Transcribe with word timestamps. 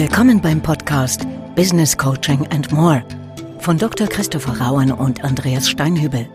Willkommen 0.00 0.40
beim 0.40 0.62
Podcast 0.62 1.26
Business 1.54 1.94
Coaching 1.94 2.46
and 2.46 2.72
More 2.72 3.04
von 3.58 3.76
Dr. 3.76 4.06
Christopher 4.06 4.58
Rauen 4.58 4.92
und 4.92 5.22
Andreas 5.22 5.68
Steinhübel. 5.68 6.26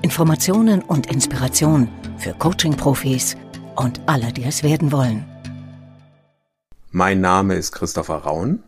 Informationen 0.00 0.80
und 0.80 1.12
Inspiration 1.12 1.90
für 2.16 2.32
Coaching-Profis 2.32 3.36
und 3.76 4.00
alle, 4.06 4.32
die 4.32 4.44
es 4.44 4.62
werden 4.62 4.92
wollen. 4.92 5.26
Mein 6.90 7.20
Name 7.20 7.56
ist 7.56 7.72
Christopher 7.72 8.16
Rauen. 8.16 8.62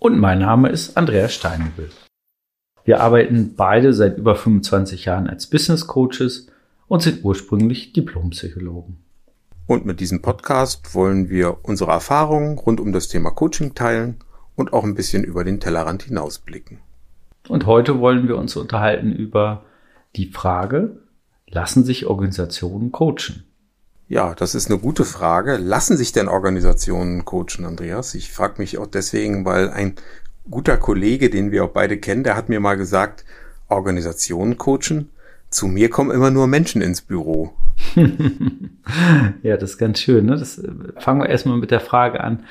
Und 0.00 0.18
mein 0.18 0.40
Name 0.40 0.70
ist 0.70 0.96
Andreas 0.96 1.34
Steinhübel. 1.34 1.90
Wir 2.84 3.00
arbeiten 3.00 3.54
beide 3.54 3.92
seit 3.92 4.18
über 4.18 4.34
25 4.34 5.04
Jahren 5.04 5.28
als 5.28 5.46
Business 5.46 5.86
Coaches 5.86 6.48
und 6.88 7.02
sind 7.02 7.24
ursprünglich 7.24 7.92
Diplompsychologen. 7.92 9.03
Und 9.66 9.86
mit 9.86 10.00
diesem 10.00 10.20
Podcast 10.20 10.94
wollen 10.94 11.30
wir 11.30 11.58
unsere 11.62 11.90
Erfahrungen 11.90 12.58
rund 12.58 12.80
um 12.80 12.92
das 12.92 13.08
Thema 13.08 13.30
Coaching 13.30 13.74
teilen 13.74 14.18
und 14.56 14.72
auch 14.72 14.84
ein 14.84 14.94
bisschen 14.94 15.24
über 15.24 15.42
den 15.42 15.58
Tellerrand 15.58 16.02
hinausblicken. 16.02 16.80
Und 17.48 17.66
heute 17.66 17.98
wollen 17.98 18.28
wir 18.28 18.36
uns 18.36 18.56
unterhalten 18.56 19.12
über 19.12 19.64
die 20.16 20.26
Frage, 20.26 20.98
lassen 21.48 21.84
sich 21.84 22.06
Organisationen 22.06 22.92
coachen? 22.92 23.44
Ja, 24.06 24.34
das 24.34 24.54
ist 24.54 24.70
eine 24.70 24.78
gute 24.78 25.04
Frage. 25.04 25.56
Lassen 25.56 25.96
sich 25.96 26.12
denn 26.12 26.28
Organisationen 26.28 27.24
coachen, 27.24 27.64
Andreas? 27.64 28.14
Ich 28.14 28.30
frage 28.32 28.56
mich 28.58 28.76
auch 28.76 28.86
deswegen, 28.86 29.46
weil 29.46 29.70
ein 29.70 29.94
guter 30.50 30.76
Kollege, 30.76 31.30
den 31.30 31.52
wir 31.52 31.64
auch 31.64 31.70
beide 31.70 31.96
kennen, 31.96 32.22
der 32.22 32.36
hat 32.36 32.50
mir 32.50 32.60
mal 32.60 32.76
gesagt, 32.76 33.24
Organisationen 33.68 34.58
coachen. 34.58 35.10
Zu 35.54 35.68
mir 35.68 35.88
kommen 35.88 36.10
immer 36.10 36.32
nur 36.32 36.48
Menschen 36.48 36.82
ins 36.82 37.00
Büro. 37.00 37.52
ja, 39.44 39.56
das 39.56 39.70
ist 39.70 39.78
ganz 39.78 40.00
schön. 40.00 40.26
Ne? 40.26 40.32
Das, 40.36 40.58
äh, 40.58 40.68
fangen 40.98 41.20
wir 41.20 41.28
erstmal 41.28 41.58
mit 41.58 41.70
der 41.70 41.78
Frage 41.78 42.24
an, 42.24 42.42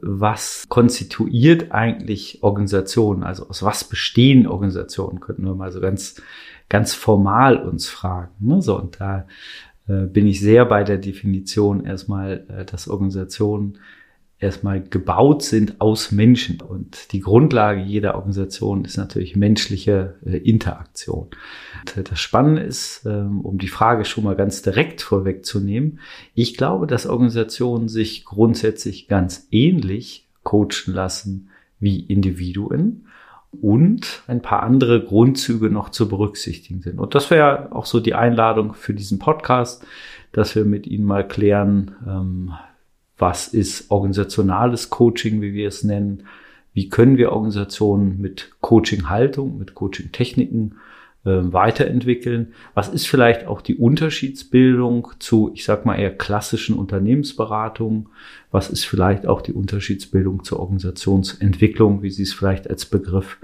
was 0.00 0.64
konstituiert 0.68 1.72
eigentlich 1.72 2.44
Organisationen? 2.44 3.24
Also 3.24 3.48
aus 3.48 3.64
was 3.64 3.82
bestehen 3.82 4.46
Organisationen? 4.46 5.18
Könnten 5.18 5.44
wir 5.44 5.56
mal 5.56 5.72
so 5.72 5.80
ganz, 5.80 6.22
ganz 6.68 6.94
formal 6.94 7.56
uns 7.56 7.88
fragen. 7.88 8.30
Ne? 8.38 8.62
So, 8.62 8.78
und 8.78 9.00
da 9.00 9.26
äh, 9.88 10.06
bin 10.06 10.28
ich 10.28 10.38
sehr 10.38 10.64
bei 10.64 10.84
der 10.84 10.98
Definition 10.98 11.84
erstmal, 11.84 12.46
äh, 12.56 12.64
dass 12.64 12.86
Organisationen 12.86 13.78
erstmal 14.44 14.82
gebaut 14.82 15.42
sind 15.42 15.80
aus 15.80 16.12
Menschen. 16.12 16.60
Und 16.60 17.12
die 17.12 17.20
Grundlage 17.20 17.80
jeder 17.80 18.14
Organisation 18.14 18.84
ist 18.84 18.96
natürlich 18.96 19.34
menschliche 19.34 20.14
äh, 20.24 20.36
Interaktion. 20.36 21.28
Und, 21.80 21.96
äh, 21.96 22.02
das 22.04 22.20
Spannende 22.20 22.62
ist, 22.62 23.04
ähm, 23.06 23.40
um 23.40 23.58
die 23.58 23.68
Frage 23.68 24.04
schon 24.04 24.24
mal 24.24 24.36
ganz 24.36 24.62
direkt 24.62 25.02
vorwegzunehmen, 25.02 25.98
ich 26.34 26.56
glaube, 26.56 26.86
dass 26.86 27.06
Organisationen 27.06 27.88
sich 27.88 28.24
grundsätzlich 28.24 29.08
ganz 29.08 29.48
ähnlich 29.50 30.28
coachen 30.42 30.92
lassen 30.92 31.48
wie 31.80 32.00
Individuen 32.00 33.06
und 33.60 34.22
ein 34.26 34.42
paar 34.42 34.62
andere 34.62 35.02
Grundzüge 35.02 35.70
noch 35.70 35.90
zu 35.90 36.08
berücksichtigen 36.08 36.82
sind. 36.82 36.98
Und 36.98 37.14
das 37.14 37.30
wäre 37.30 37.72
auch 37.72 37.86
so 37.86 38.00
die 38.00 38.14
Einladung 38.14 38.74
für 38.74 38.94
diesen 38.94 39.18
Podcast, 39.18 39.86
dass 40.32 40.54
wir 40.54 40.64
mit 40.64 40.86
Ihnen 40.86 41.04
mal 41.04 41.26
klären, 41.26 41.92
ähm, 42.06 42.52
was 43.18 43.48
ist 43.48 43.90
organisationales 43.90 44.90
Coaching, 44.90 45.40
wie 45.40 45.54
wir 45.54 45.68
es 45.68 45.84
nennen, 45.84 46.24
wie 46.72 46.88
können 46.88 47.16
wir 47.16 47.32
Organisationen 47.32 48.20
mit 48.20 48.50
Coaching-Haltung, 48.60 49.58
mit 49.58 49.74
Coaching-Techniken 49.74 50.74
äh, 51.24 51.30
weiterentwickeln, 51.52 52.52
was 52.74 52.88
ist 52.88 53.06
vielleicht 53.06 53.46
auch 53.46 53.60
die 53.60 53.76
Unterschiedsbildung 53.76 55.08
zu, 55.20 55.52
ich 55.54 55.64
sag 55.64 55.86
mal 55.86 55.96
eher 55.96 56.16
klassischen 56.16 56.76
Unternehmensberatungen, 56.76 58.08
was 58.50 58.68
ist 58.68 58.84
vielleicht 58.84 59.26
auch 59.26 59.40
die 59.40 59.52
Unterschiedsbildung 59.52 60.42
zur 60.42 60.60
Organisationsentwicklung, 60.60 62.02
wie 62.02 62.10
Sie 62.10 62.24
es 62.24 62.34
vielleicht 62.34 62.68
als 62.68 62.84
Begriff 62.86 63.38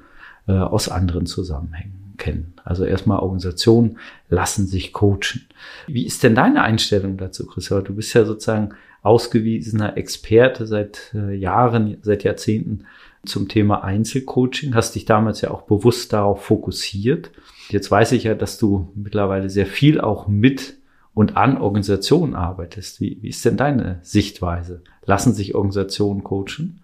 äh, 0.46 0.52
aus 0.52 0.88
anderen 0.88 1.26
Zusammenhängen 1.26 2.14
kennen. 2.18 2.52
Also 2.64 2.84
erstmal 2.84 3.20
Organisationen 3.20 3.98
lassen 4.28 4.66
sich 4.66 4.92
coachen. 4.92 5.46
Wie 5.86 6.04
ist 6.04 6.22
denn 6.22 6.34
deine 6.34 6.62
Einstellung 6.62 7.16
dazu, 7.16 7.46
Christopher? 7.46 7.82
Du 7.82 7.94
bist 7.94 8.12
ja 8.14 8.24
sozusagen 8.24 8.74
ausgewiesener 9.02 9.96
Experte 9.96 10.66
seit 10.66 11.12
äh, 11.14 11.34
Jahren, 11.34 11.96
seit 12.02 12.24
Jahrzehnten 12.24 12.84
zum 13.24 13.48
Thema 13.48 13.84
Einzelcoaching, 13.84 14.74
hast 14.74 14.94
dich 14.94 15.04
damals 15.04 15.40
ja 15.40 15.50
auch 15.50 15.62
bewusst 15.62 16.12
darauf 16.12 16.42
fokussiert. 16.44 17.30
Jetzt 17.68 17.90
weiß 17.90 18.12
ich 18.12 18.24
ja, 18.24 18.34
dass 18.34 18.58
du 18.58 18.90
mittlerweile 18.94 19.50
sehr 19.50 19.66
viel 19.66 20.00
auch 20.00 20.26
mit 20.26 20.78
und 21.14 21.36
an 21.36 21.58
Organisationen 21.58 22.34
arbeitest. 22.34 23.00
Wie, 23.00 23.18
wie 23.20 23.28
ist 23.28 23.44
denn 23.44 23.56
deine 23.56 24.00
Sichtweise? 24.02 24.82
Lassen 25.04 25.34
sich 25.34 25.54
Organisationen 25.54 26.24
coachen? 26.24 26.82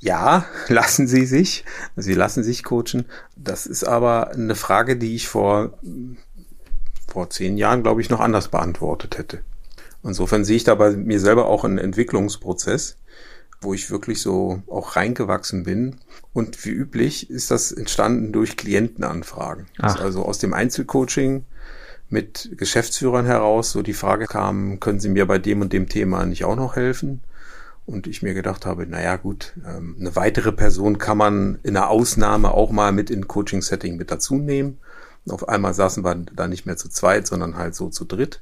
Ja, 0.00 0.44
lassen 0.68 1.06
sie 1.06 1.26
sich. 1.26 1.64
Sie 1.96 2.14
lassen 2.14 2.42
sich 2.42 2.64
coachen. 2.64 3.06
Das 3.34 3.66
ist 3.66 3.84
aber 3.84 4.30
eine 4.30 4.54
Frage, 4.54 4.96
die 4.96 5.14
ich 5.14 5.28
vor, 5.28 5.78
vor 7.08 7.30
zehn 7.30 7.56
Jahren, 7.56 7.82
glaube 7.82 8.00
ich, 8.00 8.10
noch 8.10 8.20
anders 8.20 8.48
beantwortet 8.48 9.18
hätte. 9.18 9.40
Insofern 10.06 10.44
sehe 10.44 10.56
ich 10.56 10.64
da 10.64 10.74
bei 10.74 10.92
mir 10.92 11.20
selber 11.20 11.46
auch 11.46 11.64
einen 11.64 11.78
Entwicklungsprozess, 11.78 12.96
wo 13.60 13.74
ich 13.74 13.90
wirklich 13.90 14.20
so 14.20 14.62
auch 14.68 14.96
reingewachsen 14.96 15.64
bin. 15.64 15.96
Und 16.32 16.64
wie 16.64 16.70
üblich 16.70 17.30
ist 17.30 17.50
das 17.50 17.72
entstanden 17.72 18.32
durch 18.32 18.56
Klientenanfragen. 18.56 19.66
Also 20.00 20.24
aus 20.24 20.38
dem 20.38 20.54
Einzelcoaching 20.54 21.44
mit 22.08 22.50
Geschäftsführern 22.56 23.26
heraus 23.26 23.72
so 23.72 23.82
die 23.82 23.92
Frage 23.92 24.26
kam, 24.26 24.78
können 24.80 25.00
Sie 25.00 25.08
mir 25.08 25.26
bei 25.26 25.38
dem 25.38 25.60
und 25.60 25.72
dem 25.72 25.88
Thema 25.88 26.24
nicht 26.24 26.44
auch 26.44 26.56
noch 26.56 26.76
helfen? 26.76 27.20
Und 27.84 28.06
ich 28.08 28.22
mir 28.22 28.34
gedacht 28.34 28.66
habe, 28.66 28.86
naja 28.86 29.16
gut, 29.16 29.54
ähm, 29.64 29.96
eine 29.98 30.16
weitere 30.16 30.50
Person 30.52 30.98
kann 30.98 31.18
man 31.18 31.58
in 31.62 31.76
einer 31.76 31.88
Ausnahme 31.88 32.50
auch 32.50 32.70
mal 32.70 32.90
mit 32.92 33.10
in 33.10 33.28
Coaching-Setting 33.28 33.96
mit 33.96 34.10
dazu 34.10 34.36
nehmen. 34.36 34.78
Auf 35.28 35.48
einmal 35.48 35.72
saßen 35.72 36.04
wir 36.04 36.14
da 36.34 36.48
nicht 36.48 36.66
mehr 36.66 36.76
zu 36.76 36.88
zweit, 36.88 37.26
sondern 37.26 37.56
halt 37.56 37.74
so 37.74 37.88
zu 37.88 38.04
dritt. 38.04 38.40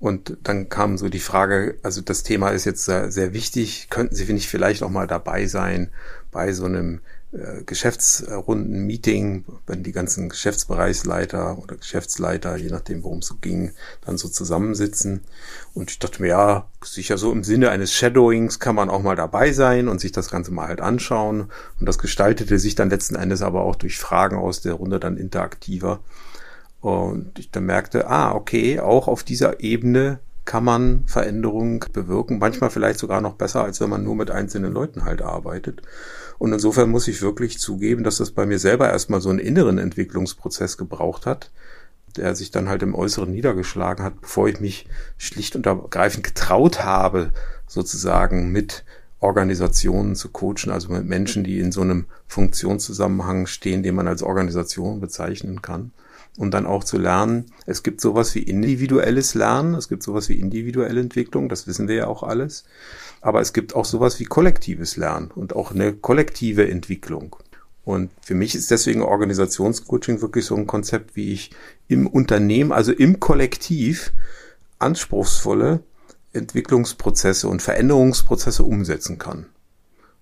Und 0.00 0.38
dann 0.42 0.70
kam 0.70 0.96
so 0.96 1.10
die 1.10 1.20
Frage, 1.20 1.78
also 1.82 2.00
das 2.00 2.22
Thema 2.22 2.48
ist 2.48 2.64
jetzt 2.64 2.86
sehr, 2.86 3.34
wichtig, 3.34 3.88
könnten 3.90 4.14
Sie 4.14 4.32
nicht 4.32 4.48
vielleicht 4.48 4.82
auch 4.82 4.88
mal 4.88 5.06
dabei 5.06 5.46
sein 5.46 5.90
bei 6.30 6.54
so 6.54 6.64
einem 6.64 7.00
äh, 7.32 7.62
Geschäftsrunden-Meeting, 7.64 9.44
wenn 9.66 9.82
die 9.82 9.92
ganzen 9.92 10.30
Geschäftsbereichsleiter 10.30 11.58
oder 11.58 11.76
Geschäftsleiter, 11.76 12.56
je 12.56 12.70
nachdem 12.70 13.04
worum 13.04 13.18
es 13.18 13.26
so 13.26 13.34
ging, 13.36 13.72
dann 14.04 14.16
so 14.16 14.28
zusammensitzen. 14.28 15.20
Und 15.74 15.90
ich 15.90 15.98
dachte 15.98 16.22
mir, 16.22 16.28
ja, 16.28 16.66
sicher 16.82 17.18
so 17.18 17.30
im 17.30 17.44
Sinne 17.44 17.68
eines 17.68 17.92
Shadowings 17.92 18.58
kann 18.58 18.74
man 18.74 18.88
auch 18.88 19.02
mal 19.02 19.16
dabei 19.16 19.52
sein 19.52 19.86
und 19.86 20.00
sich 20.00 20.12
das 20.12 20.30
Ganze 20.30 20.50
mal 20.50 20.68
halt 20.68 20.80
anschauen. 20.80 21.52
Und 21.78 21.86
das 21.86 21.98
gestaltete 21.98 22.58
sich 22.58 22.74
dann 22.74 22.88
letzten 22.88 23.16
Endes 23.16 23.42
aber 23.42 23.60
auch 23.64 23.76
durch 23.76 23.98
Fragen 23.98 24.38
aus 24.38 24.62
der 24.62 24.72
Runde 24.72 24.98
dann 24.98 25.18
interaktiver. 25.18 26.00
Und 26.80 27.38
ich 27.38 27.50
dann 27.50 27.64
merkte, 27.64 28.08
ah, 28.08 28.32
okay, 28.32 28.80
auch 28.80 29.06
auf 29.06 29.22
dieser 29.22 29.60
Ebene 29.60 30.20
kann 30.44 30.64
man 30.64 31.04
Veränderungen 31.06 31.80
bewirken, 31.92 32.38
manchmal 32.38 32.70
vielleicht 32.70 32.98
sogar 32.98 33.20
noch 33.20 33.34
besser, 33.34 33.62
als 33.62 33.80
wenn 33.80 33.90
man 33.90 34.02
nur 34.02 34.16
mit 34.16 34.30
einzelnen 34.30 34.72
Leuten 34.72 35.04
halt 35.04 35.22
arbeitet. 35.22 35.82
Und 36.38 36.52
insofern 36.52 36.90
muss 36.90 37.06
ich 37.06 37.22
wirklich 37.22 37.58
zugeben, 37.58 38.02
dass 38.02 38.16
das 38.16 38.30
bei 38.30 38.46
mir 38.46 38.58
selber 38.58 38.88
erstmal 38.90 39.20
so 39.20 39.28
einen 39.28 39.38
inneren 39.38 39.78
Entwicklungsprozess 39.78 40.78
gebraucht 40.78 41.26
hat, 41.26 41.52
der 42.16 42.34
sich 42.34 42.50
dann 42.50 42.68
halt 42.68 42.82
im 42.82 42.94
Äußeren 42.94 43.30
niedergeschlagen 43.30 44.04
hat, 44.04 44.20
bevor 44.22 44.48
ich 44.48 44.58
mich 44.58 44.88
schlicht 45.18 45.54
und 45.54 45.66
ergreifend 45.66 46.24
getraut 46.24 46.82
habe, 46.82 47.30
sozusagen 47.66 48.50
mit 48.50 48.84
Organisationen 49.20 50.16
zu 50.16 50.30
coachen, 50.30 50.72
also 50.72 50.90
mit 50.90 51.04
Menschen, 51.04 51.44
die 51.44 51.60
in 51.60 51.72
so 51.72 51.82
einem 51.82 52.06
Funktionszusammenhang 52.26 53.46
stehen, 53.46 53.82
den 53.82 53.94
man 53.94 54.08
als 54.08 54.22
Organisation 54.22 55.00
bezeichnen 55.00 55.60
kann 55.60 55.92
um 56.40 56.50
dann 56.50 56.66
auch 56.66 56.84
zu 56.84 56.96
lernen, 56.96 57.52
es 57.66 57.82
gibt 57.82 58.00
sowas 58.00 58.34
wie 58.34 58.42
individuelles 58.42 59.34
Lernen, 59.34 59.74
es 59.74 59.90
gibt 59.90 60.02
sowas 60.02 60.30
wie 60.30 60.40
individuelle 60.40 60.98
Entwicklung, 60.98 61.50
das 61.50 61.66
wissen 61.66 61.86
wir 61.86 61.96
ja 61.96 62.06
auch 62.06 62.22
alles, 62.22 62.64
aber 63.20 63.42
es 63.42 63.52
gibt 63.52 63.76
auch 63.76 63.84
sowas 63.84 64.18
wie 64.18 64.24
kollektives 64.24 64.96
Lernen 64.96 65.30
und 65.34 65.54
auch 65.54 65.72
eine 65.72 65.92
kollektive 65.92 66.66
Entwicklung. 66.66 67.36
Und 67.84 68.10
für 68.22 68.34
mich 68.34 68.54
ist 68.54 68.70
deswegen 68.70 69.02
Organisationscoaching 69.02 70.22
wirklich 70.22 70.46
so 70.46 70.56
ein 70.56 70.66
Konzept, 70.66 71.14
wie 71.14 71.34
ich 71.34 71.50
im 71.88 72.06
Unternehmen, 72.06 72.72
also 72.72 72.92
im 72.92 73.20
Kollektiv, 73.20 74.10
anspruchsvolle 74.78 75.80
Entwicklungsprozesse 76.32 77.48
und 77.48 77.60
Veränderungsprozesse 77.60 78.62
umsetzen 78.62 79.18
kann. 79.18 79.44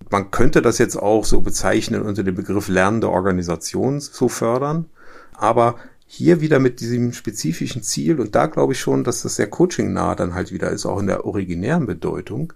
Man 0.09 0.31
könnte 0.31 0.61
das 0.61 0.79
jetzt 0.79 0.97
auch 0.97 1.23
so 1.23 1.39
bezeichnen 1.39 2.01
unter 2.01 2.23
dem 2.23 2.35
Begriff 2.35 2.67
lernende 2.67 3.09
Organisation 3.09 4.01
so 4.01 4.27
fördern, 4.27 4.89
aber 5.33 5.75
hier 6.11 6.41
wieder 6.41 6.57
mit 6.57 6.79
diesem 6.79 7.13
spezifischen 7.13 7.83
Ziel, 7.83 8.19
und 8.19 8.33
da 8.33 8.47
glaube 8.47 8.73
ich 8.73 8.79
schon, 8.79 9.03
dass 9.03 9.21
das 9.21 9.35
sehr 9.35 9.47
coaching-nah 9.47 10.15
dann 10.15 10.33
halt 10.33 10.51
wieder 10.51 10.71
ist, 10.71 10.87
auch 10.87 10.99
in 10.99 11.05
der 11.05 11.23
originären 11.23 11.85
Bedeutung, 11.85 12.51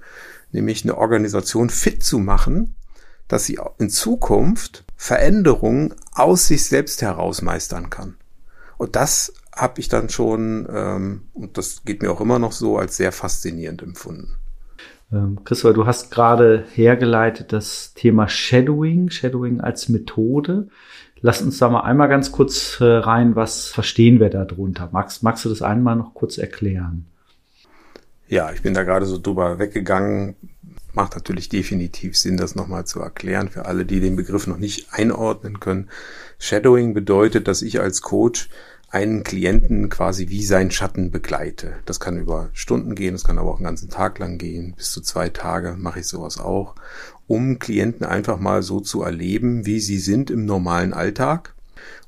nämlich 0.52 0.84
eine 0.84 0.98
Organisation 0.98 1.70
fit 1.70 2.04
zu 2.04 2.18
machen, 2.18 2.74
dass 3.28 3.46
sie 3.46 3.60
in 3.78 3.92
Zukunft 3.92 4.86
Veränderungen 4.96 5.94
aus 6.14 6.48
sich 6.48 6.66
selbst 6.66 7.04
heraus 7.04 7.44
meistern 7.44 7.92
kann. 7.92 8.16
Und 8.80 8.96
das 8.96 9.34
habe 9.56 9.80
ich 9.80 9.88
dann 9.88 10.10
schon, 10.10 10.68
ähm, 10.74 11.22
und 11.34 11.60
das 11.60 11.86
geht 11.86 12.02
mir 12.02 12.12
auch 12.12 12.22
immer 12.22 12.40
noch 12.40 12.54
so, 12.54 12.80
als 12.80 12.98
sehr 12.98 13.12
faszinierend 13.12 13.84
empfunden. 13.84 14.36
Ähm, 15.12 15.42
Christopher, 15.46 15.76
du 15.76 15.86
hast 15.86 16.10
gerade 16.10 16.66
hergeleitet 16.74 17.54
das 17.54 17.94
Thema 17.94 18.28
Shadowing, 18.28 19.12
Shadowing 19.12 19.62
als 19.62 19.90
Methode. 19.90 20.70
Lass 21.26 21.42
uns 21.42 21.58
da 21.58 21.70
mal 21.70 21.82
einmal 21.82 22.10
ganz 22.10 22.34
kurz 22.34 22.82
äh, 22.82 22.84
rein, 22.84 23.38
was 23.38 23.68
verstehen 23.68 24.20
wir 24.20 24.30
darunter? 24.30 24.90
Magst, 24.92 25.24
magst 25.24 25.46
du 25.46 25.50
das 25.50 25.62
einmal 25.62 25.96
noch 25.96 26.14
kurz 26.14 26.38
erklären? 26.38 27.06
Ja, 28.28 28.52
ich 28.52 28.62
bin 28.62 28.74
da 28.74 28.84
gerade 28.84 29.06
so 29.06 29.18
drüber 29.18 29.58
weggegangen. 29.58 30.36
Macht 30.92 31.16
natürlich 31.16 31.48
definitiv 31.48 32.18
Sinn, 32.18 32.36
das 32.36 32.56
nochmal 32.56 32.86
zu 32.86 33.00
erklären 33.00 33.48
für 33.48 33.66
alle, 33.66 33.86
die 33.86 34.02
den 34.02 34.18
Begriff 34.18 34.48
noch 34.48 34.58
nicht 34.58 34.92
einordnen 34.92 35.62
können. 35.62 35.90
Shadowing 36.40 36.94
bedeutet, 36.94 37.48
dass 37.48 37.62
ich 37.62 37.80
als 37.80 38.02
Coach 38.02 38.50
einen 38.94 39.24
Klienten 39.24 39.90
quasi 39.90 40.28
wie 40.28 40.44
sein 40.44 40.70
Schatten 40.72 41.10
begleite. 41.10 41.78
Das 41.86 42.00
kann 42.00 42.20
über 42.20 42.50
Stunden 42.52 42.94
gehen, 42.94 43.14
das 43.14 43.24
kann 43.24 43.40
aber 43.40 43.50
auch 43.50 43.56
einen 43.56 43.66
ganzen 43.66 43.90
Tag 43.90 44.20
lang 44.20 44.38
gehen. 44.38 44.76
Bis 44.76 44.92
zu 44.92 45.02
zwei 45.02 45.30
Tage 45.30 45.76
mache 45.80 46.02
ich 46.02 46.08
sowas 46.08 46.38
auch, 46.38 46.76
um 47.28 47.60
Klienten 47.60 48.06
einfach 48.06 48.40
mal 48.40 48.64
so 48.64 48.80
zu 48.80 49.02
erleben, 49.02 49.66
wie 49.66 49.80
sie 49.80 49.98
sind 49.98 50.30
im 50.30 50.46
normalen 50.46 50.94
Alltag. 50.94 51.54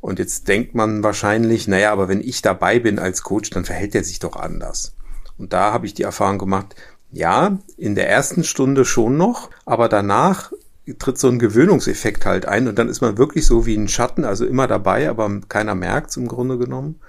Und 0.02 0.20
jetzt 0.20 0.48
denkt 0.48 0.76
man 0.76 1.04
wahrscheinlich, 1.04 1.68
naja, 1.68 1.92
aber 1.92 2.08
wenn 2.08 2.22
ich 2.22 2.42
dabei 2.42 2.80
bin 2.80 3.00
als 3.00 3.24
Coach, 3.24 3.50
dann 3.50 3.66
verhält 3.66 3.96
er 3.96 4.04
sich 4.04 4.20
doch 4.20 4.36
anders. 4.36 4.96
Und 5.38 5.54
da 5.54 5.74
habe 5.74 5.86
ich 5.86 5.94
die 5.94 6.04
Erfahrung 6.04 6.38
gemacht, 6.38 6.76
ja, 7.12 7.60
in 7.78 7.96
der 7.96 8.10
ersten 8.10 8.44
Stunde 8.44 8.86
schon 8.86 9.18
noch, 9.18 9.50
aber 9.66 9.90
danach 9.90 10.52
tritt 11.00 11.18
so 11.18 11.28
ein 11.28 11.40
Gewöhnungseffekt 11.40 12.26
halt 12.26 12.46
ein 12.46 12.68
und 12.68 12.78
dann 12.78 12.90
ist 12.90 13.02
man 13.02 13.18
wirklich 13.18 13.46
so 13.46 13.66
wie 13.66 13.76
ein 13.76 13.88
Schatten, 13.88 14.24
also 14.24 14.46
immer 14.46 14.68
dabei, 14.68 15.10
aber 15.10 15.42
keiner 15.50 15.76
merkt 15.76 16.12
es 16.12 16.18
im 16.18 16.28
Grunde 16.28 16.58
genommen. 16.58 17.00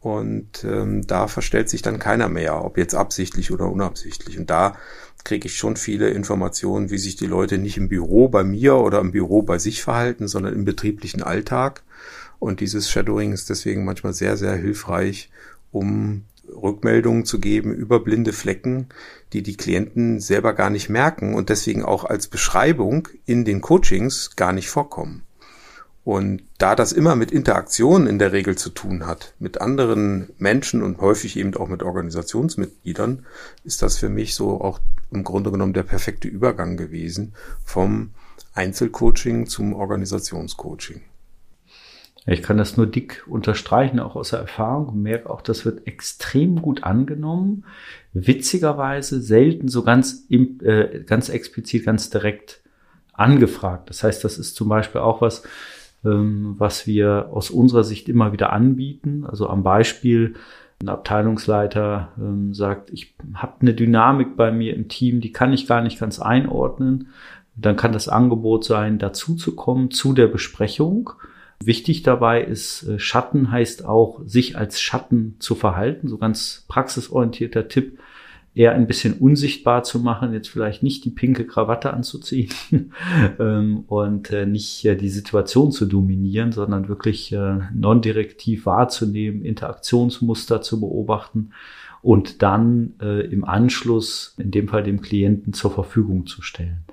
Und 0.00 0.62
ähm, 0.62 1.06
da 1.06 1.26
verstellt 1.26 1.68
sich 1.68 1.82
dann 1.82 1.98
keiner 1.98 2.28
mehr, 2.28 2.64
ob 2.64 2.78
jetzt 2.78 2.94
absichtlich 2.94 3.50
oder 3.50 3.68
unabsichtlich. 3.68 4.38
Und 4.38 4.50
da 4.50 4.76
kriege 5.26 5.48
ich 5.48 5.56
schon 5.56 5.74
viele 5.76 6.08
Informationen, 6.10 6.90
wie 6.90 6.98
sich 6.98 7.16
die 7.16 7.26
Leute 7.26 7.58
nicht 7.58 7.76
im 7.76 7.88
Büro 7.88 8.28
bei 8.28 8.44
mir 8.44 8.76
oder 8.76 9.00
im 9.00 9.10
Büro 9.10 9.42
bei 9.42 9.58
sich 9.58 9.82
verhalten, 9.82 10.28
sondern 10.28 10.54
im 10.54 10.64
betrieblichen 10.64 11.22
Alltag. 11.22 11.82
Und 12.38 12.60
dieses 12.60 12.88
Shadowing 12.88 13.32
ist 13.32 13.50
deswegen 13.50 13.84
manchmal 13.84 14.14
sehr, 14.14 14.36
sehr 14.36 14.54
hilfreich, 14.54 15.30
um 15.72 16.22
Rückmeldungen 16.48 17.24
zu 17.24 17.40
geben 17.40 17.74
über 17.74 17.98
blinde 17.98 18.32
Flecken, 18.32 18.86
die 19.32 19.42
die 19.42 19.56
Klienten 19.56 20.20
selber 20.20 20.52
gar 20.52 20.70
nicht 20.70 20.88
merken 20.88 21.34
und 21.34 21.48
deswegen 21.48 21.84
auch 21.84 22.04
als 22.04 22.28
Beschreibung 22.28 23.08
in 23.24 23.44
den 23.44 23.60
Coachings 23.60 24.36
gar 24.36 24.52
nicht 24.52 24.70
vorkommen. 24.70 25.25
Und 26.06 26.44
da 26.58 26.76
das 26.76 26.92
immer 26.92 27.16
mit 27.16 27.32
Interaktion 27.32 28.06
in 28.06 28.20
der 28.20 28.30
Regel 28.30 28.56
zu 28.56 28.70
tun 28.70 29.08
hat, 29.08 29.34
mit 29.40 29.60
anderen 29.60 30.28
Menschen 30.38 30.84
und 30.84 31.00
häufig 31.00 31.36
eben 31.36 31.52
auch 31.56 31.66
mit 31.66 31.82
Organisationsmitgliedern, 31.82 33.26
ist 33.64 33.82
das 33.82 33.98
für 33.98 34.08
mich 34.08 34.36
so 34.36 34.60
auch 34.60 34.78
im 35.10 35.24
Grunde 35.24 35.50
genommen 35.50 35.72
der 35.72 35.82
perfekte 35.82 36.28
Übergang 36.28 36.76
gewesen 36.76 37.34
vom 37.64 38.10
Einzelcoaching 38.54 39.48
zum 39.48 39.72
Organisationscoaching. 39.72 41.00
Ich 42.24 42.40
kann 42.40 42.56
das 42.56 42.76
nur 42.76 42.86
dick 42.86 43.24
unterstreichen, 43.26 43.98
auch 43.98 44.14
aus 44.14 44.30
der 44.30 44.38
Erfahrung. 44.38 45.02
Merke 45.02 45.28
auch, 45.28 45.42
das 45.42 45.64
wird 45.64 45.88
extrem 45.88 46.62
gut 46.62 46.84
angenommen. 46.84 47.64
Witzigerweise 48.12 49.20
selten 49.20 49.66
so 49.66 49.82
ganz, 49.82 50.24
äh, 50.30 51.00
ganz 51.04 51.30
explizit, 51.30 51.84
ganz 51.84 52.10
direkt 52.10 52.60
angefragt. 53.12 53.90
Das 53.90 54.04
heißt, 54.04 54.22
das 54.22 54.38
ist 54.38 54.54
zum 54.54 54.68
Beispiel 54.68 55.00
auch 55.00 55.20
was, 55.20 55.42
was 56.58 56.86
wir 56.86 57.30
aus 57.32 57.50
unserer 57.50 57.84
Sicht 57.84 58.08
immer 58.08 58.32
wieder 58.32 58.52
anbieten. 58.52 59.24
Also 59.26 59.48
am 59.48 59.62
Beispiel, 59.62 60.34
ein 60.82 60.88
Abteilungsleiter 60.88 62.12
ähm, 62.18 62.52
sagt, 62.52 62.90
ich 62.90 63.14
habe 63.34 63.54
eine 63.60 63.72
Dynamik 63.72 64.36
bei 64.36 64.52
mir 64.52 64.74
im 64.74 64.88
Team, 64.88 65.20
die 65.20 65.32
kann 65.32 65.52
ich 65.52 65.66
gar 65.66 65.80
nicht 65.80 65.98
ganz 65.98 66.20
einordnen. 66.20 67.08
Dann 67.56 67.76
kann 67.76 67.92
das 67.92 68.08
Angebot 68.08 68.64
sein, 68.64 68.98
dazu 68.98 69.34
zu 69.34 69.56
kommen 69.56 69.90
zu 69.90 70.12
der 70.12 70.26
Besprechung 70.26 71.12
Wichtig 71.64 72.02
dabei 72.02 72.42
ist, 72.42 72.82
äh, 72.82 72.98
Schatten 72.98 73.50
heißt 73.50 73.84
auch, 73.84 74.20
sich 74.26 74.58
als 74.58 74.80
Schatten 74.80 75.36
zu 75.38 75.54
verhalten. 75.54 76.08
So 76.08 76.18
ganz 76.18 76.66
praxisorientierter 76.68 77.68
Tipp, 77.68 77.98
eher 78.56 78.72
ein 78.72 78.88
bisschen 78.88 79.14
unsichtbar 79.14 79.84
zu 79.84 80.00
machen, 80.00 80.32
jetzt 80.32 80.48
vielleicht 80.48 80.82
nicht 80.82 81.04
die 81.04 81.10
pinke 81.10 81.46
Krawatte 81.46 81.92
anzuziehen 81.92 82.50
ähm, 83.38 83.84
und 83.86 84.30
äh, 84.30 84.46
nicht 84.46 84.84
äh, 84.84 84.96
die 84.96 85.08
Situation 85.08 85.70
zu 85.70 85.86
dominieren, 85.86 86.50
sondern 86.50 86.88
wirklich 86.88 87.34
non-direktiv 87.74 88.66
wahrzunehmen, 88.66 89.44
Interaktionsmuster 89.44 90.62
zu 90.62 90.80
beobachten 90.80 91.50
und 92.02 92.42
dann 92.42 92.94
im 93.00 93.44
Anschluss, 93.44 94.34
in 94.38 94.50
dem 94.50 94.68
Fall 94.68 94.82
dem 94.82 95.00
Klienten, 95.00 95.52
zur 95.52 95.70
Verfügung 95.70 96.26
zu 96.26 96.42
stellen. 96.42 96.84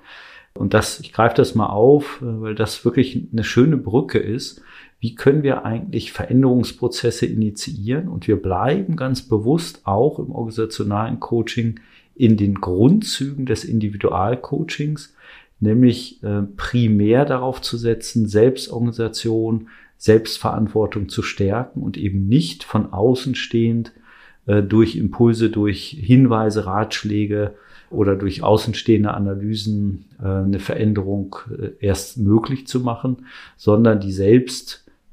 Und 0.56 0.74
das, 0.74 1.00
ich 1.00 1.14
greife 1.14 1.36
das 1.36 1.56
mal 1.56 1.68
auf, 1.68 2.22
äh, 2.22 2.42
weil 2.42 2.56
das 2.56 2.86
wirklich 2.86 3.28
eine 3.32 3.44
schöne 3.44 3.78
Brücke 3.78 4.20
ist. 4.20 4.62
Wie 5.04 5.16
können 5.16 5.44
wir 5.44 5.66
eigentlich 5.66 6.14
Veränderungsprozesse 6.14 7.26
initiieren? 7.26 8.08
Und 8.08 8.30
wir 8.30 8.42
bleiben 8.42 8.96
ganz 8.96 9.22
bewusst 9.22 9.82
auch 9.84 10.18
im 10.18 10.32
organisationalen 10.32 11.20
Coaching 11.20 11.82
in 12.16 12.38
den 12.38 12.62
Grundzügen 12.62 13.46
des 13.46 13.66
Individualcoachings, 13.66 15.14
nämlich 15.60 16.24
äh, 16.24 16.44
primär 16.56 17.26
darauf 17.26 17.62
zu 17.62 17.76
setzen, 17.76 18.30
Selbstorganisation, 18.30 19.68
Selbstverantwortung 19.98 21.10
zu 21.10 21.22
stärken 21.22 21.82
und 21.82 21.98
eben 21.98 22.30
nicht 22.30 22.64
von 22.64 22.94
außen 22.94 23.36
stehend 23.36 23.92
äh, 24.46 24.64
durch 24.64 24.96
Impulse, 24.96 25.50
durch 25.50 25.98
Hinweise, 26.00 26.66
Ratschläge 26.66 27.56
oder 27.90 28.16
durch 28.16 28.42
außenstehende 28.42 29.14
Analysen 29.14 30.06
äh, 30.22 30.28
eine 30.28 30.60
Veränderung 30.60 31.36
äh, 31.52 31.72
erst 31.86 32.20
möglich 32.20 32.68
zu 32.68 32.80
machen, 32.80 33.26
sondern 33.58 34.00
die 34.00 34.14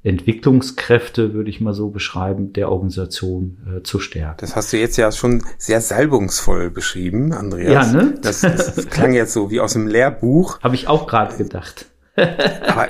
Selbstentwicklungskräfte, 0.02 1.34
würde 1.34 1.50
ich 1.50 1.60
mal 1.60 1.74
so 1.74 1.90
beschreiben, 1.90 2.52
der 2.52 2.70
Organisation 2.70 3.58
äh, 3.78 3.82
zu 3.82 4.00
stärken. 4.00 4.38
Das 4.40 4.56
hast 4.56 4.72
du 4.72 4.78
jetzt 4.78 4.96
ja 4.96 5.12
schon 5.12 5.42
sehr 5.58 5.80
salbungsvoll 5.80 6.70
beschrieben, 6.70 7.32
Andreas. 7.32 7.92
Ja, 7.92 8.02
ne? 8.02 8.14
Das, 8.22 8.40
das 8.40 8.88
klang 8.88 9.12
jetzt 9.12 9.32
so 9.32 9.50
wie 9.50 9.60
aus 9.60 9.74
dem 9.74 9.86
Lehrbuch. 9.86 10.60
Habe 10.62 10.74
ich 10.74 10.88
auch 10.88 11.06
gerade 11.06 11.36
gedacht. 11.36 11.86
Aber 12.16 12.88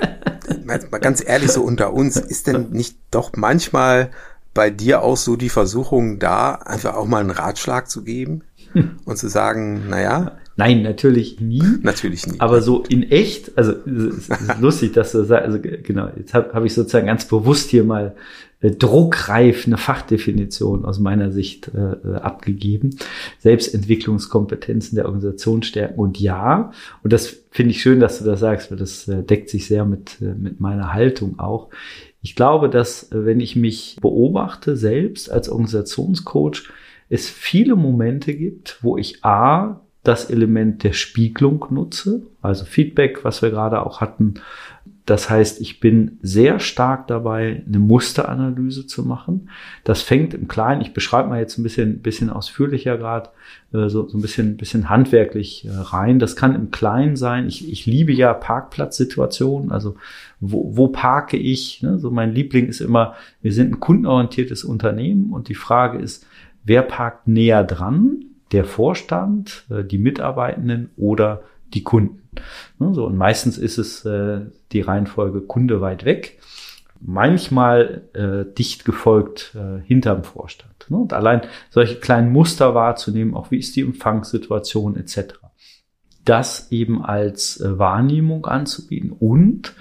mal 0.65 0.99
ganz 0.99 1.23
ehrlich, 1.25 1.51
so 1.51 1.63
unter 1.63 1.93
uns, 1.93 2.17
ist 2.17 2.47
denn 2.47 2.69
nicht 2.71 2.97
doch 3.11 3.31
manchmal 3.35 4.11
bei 4.53 4.69
dir 4.69 5.01
auch 5.01 5.17
so 5.17 5.35
die 5.35 5.49
Versuchung 5.49 6.19
da, 6.19 6.53
einfach 6.53 6.95
auch 6.95 7.05
mal 7.05 7.19
einen 7.19 7.31
Ratschlag 7.31 7.89
zu 7.89 8.03
geben? 8.03 8.43
und 9.05 9.17
zu 9.17 9.27
sagen, 9.27 9.89
naja. 9.89 10.37
Nein, 10.61 10.83
natürlich 10.83 11.39
nie. 11.39 11.63
Natürlich 11.81 12.27
nie. 12.27 12.39
Aber 12.39 12.61
so 12.61 12.83
in 12.87 13.09
echt, 13.09 13.57
also 13.57 13.71
es 13.71 14.29
ist 14.29 14.59
lustig, 14.61 14.93
dass 14.93 15.11
du 15.11 15.23
sagst, 15.23 15.43
also 15.43 15.59
genau, 15.59 16.09
jetzt 16.15 16.35
habe 16.35 16.53
hab 16.53 16.63
ich 16.63 16.75
sozusagen 16.75 17.07
ganz 17.07 17.25
bewusst 17.25 17.71
hier 17.71 17.83
mal 17.83 18.15
äh, 18.59 18.69
druckreif 18.69 19.65
eine 19.65 19.77
Fachdefinition 19.77 20.85
aus 20.85 20.99
meiner 20.99 21.31
Sicht 21.31 21.71
äh, 21.73 21.79
äh, 21.79 22.15
abgegeben. 22.17 22.91
Selbstentwicklungskompetenzen 23.39 24.97
der 24.97 25.05
Organisation 25.05 25.63
stärken. 25.63 25.99
Und 25.99 26.19
ja, 26.19 26.71
und 27.01 27.11
das 27.11 27.39
finde 27.49 27.71
ich 27.71 27.81
schön, 27.81 27.99
dass 27.99 28.19
du 28.19 28.25
das 28.25 28.39
sagst, 28.39 28.69
weil 28.69 28.77
das 28.77 29.07
äh, 29.07 29.23
deckt 29.23 29.49
sich 29.49 29.65
sehr 29.65 29.83
mit, 29.83 30.21
äh, 30.21 30.35
mit 30.35 30.59
meiner 30.59 30.93
Haltung 30.93 31.39
auch. 31.39 31.69
Ich 32.21 32.35
glaube, 32.35 32.69
dass 32.69 33.11
äh, 33.11 33.25
wenn 33.25 33.39
ich 33.39 33.55
mich 33.55 33.97
beobachte 33.99 34.77
selbst 34.77 35.31
als 35.31 35.49
Organisationscoach, 35.49 36.69
es 37.09 37.31
viele 37.31 37.75
Momente 37.75 38.35
gibt, 38.35 38.77
wo 38.83 38.95
ich 38.95 39.25
A, 39.25 39.81
das 40.03 40.29
Element 40.29 40.83
der 40.83 40.93
Spiegelung 40.93 41.65
nutze, 41.69 42.23
also 42.41 42.65
Feedback, 42.65 43.23
was 43.23 43.41
wir 43.41 43.51
gerade 43.51 43.85
auch 43.85 44.01
hatten. 44.01 44.35
Das 45.05 45.29
heißt, 45.29 45.61
ich 45.61 45.79
bin 45.79 46.19
sehr 46.21 46.59
stark 46.59 47.07
dabei, 47.07 47.63
eine 47.67 47.79
Musteranalyse 47.79 48.85
zu 48.87 49.03
machen. 49.03 49.49
Das 49.83 50.01
fängt 50.01 50.33
im 50.33 50.47
Kleinen, 50.47 50.81
ich 50.81 50.93
beschreibe 50.93 51.29
mal 51.29 51.39
jetzt 51.39 51.57
ein 51.57 51.63
bisschen, 51.63 52.01
bisschen 52.01 52.29
ausführlicher 52.29 52.97
gerade, 52.97 53.29
äh, 53.73 53.89
so, 53.89 54.07
so 54.07 54.17
ein 54.17 54.21
bisschen, 54.21 54.57
bisschen 54.57 54.89
handwerklich 54.89 55.65
äh, 55.65 55.71
rein. 55.71 56.19
Das 56.19 56.35
kann 56.35 56.55
im 56.55 56.71
Kleinen 56.71 57.15
sein. 57.15 57.47
Ich, 57.47 57.69
ich 57.69 57.85
liebe 57.85 58.13
ja 58.13 58.33
Parkplatzsituationen, 58.33 59.71
also 59.71 59.95
wo, 60.39 60.77
wo 60.77 60.87
parke 60.87 61.37
ich? 61.37 61.81
Ne? 61.81 61.99
So 61.99 62.11
mein 62.11 62.33
Liebling 62.33 62.67
ist 62.67 62.79
immer, 62.79 63.15
wir 63.41 63.53
sind 63.53 63.73
ein 63.73 63.79
kundenorientiertes 63.79 64.63
Unternehmen 64.63 65.33
und 65.33 65.49
die 65.49 65.55
Frage 65.55 65.97
ist, 65.97 66.25
Wer 66.63 66.83
parkt 66.83 67.27
näher 67.27 67.63
dran? 67.63 68.25
Der 68.51 68.65
Vorstand, 68.65 69.65
äh, 69.69 69.83
die 69.83 69.97
Mitarbeitenden 69.97 70.91
oder 70.97 71.43
die 71.73 71.83
Kunden. 71.83 72.21
Ne, 72.79 72.93
so, 72.93 73.05
und 73.05 73.17
meistens 73.17 73.57
ist 73.57 73.77
es 73.77 74.05
äh, 74.05 74.41
die 74.71 74.81
Reihenfolge 74.81 75.41
Kunde 75.41 75.81
weit 75.81 76.05
weg, 76.05 76.39
manchmal 76.99 78.03
äh, 78.13 78.53
dicht 78.53 78.85
gefolgt 78.85 79.57
hinterm 79.85 80.23
Vorstand. 80.23 80.85
Ne? 80.89 80.97
Und 80.97 81.13
allein 81.13 81.41
solche 81.71 81.95
kleinen 81.95 82.31
Muster 82.31 82.75
wahrzunehmen, 82.75 83.33
auch 83.33 83.49
wie 83.49 83.57
ist 83.57 83.75
die 83.75 83.81
Empfangssituation 83.81 84.95
etc. 84.95 85.39
Das 86.25 86.71
eben 86.71 87.03
als 87.03 87.59
Wahrnehmung 87.63 88.45
anzubieten 88.45 89.11
und 89.11 89.73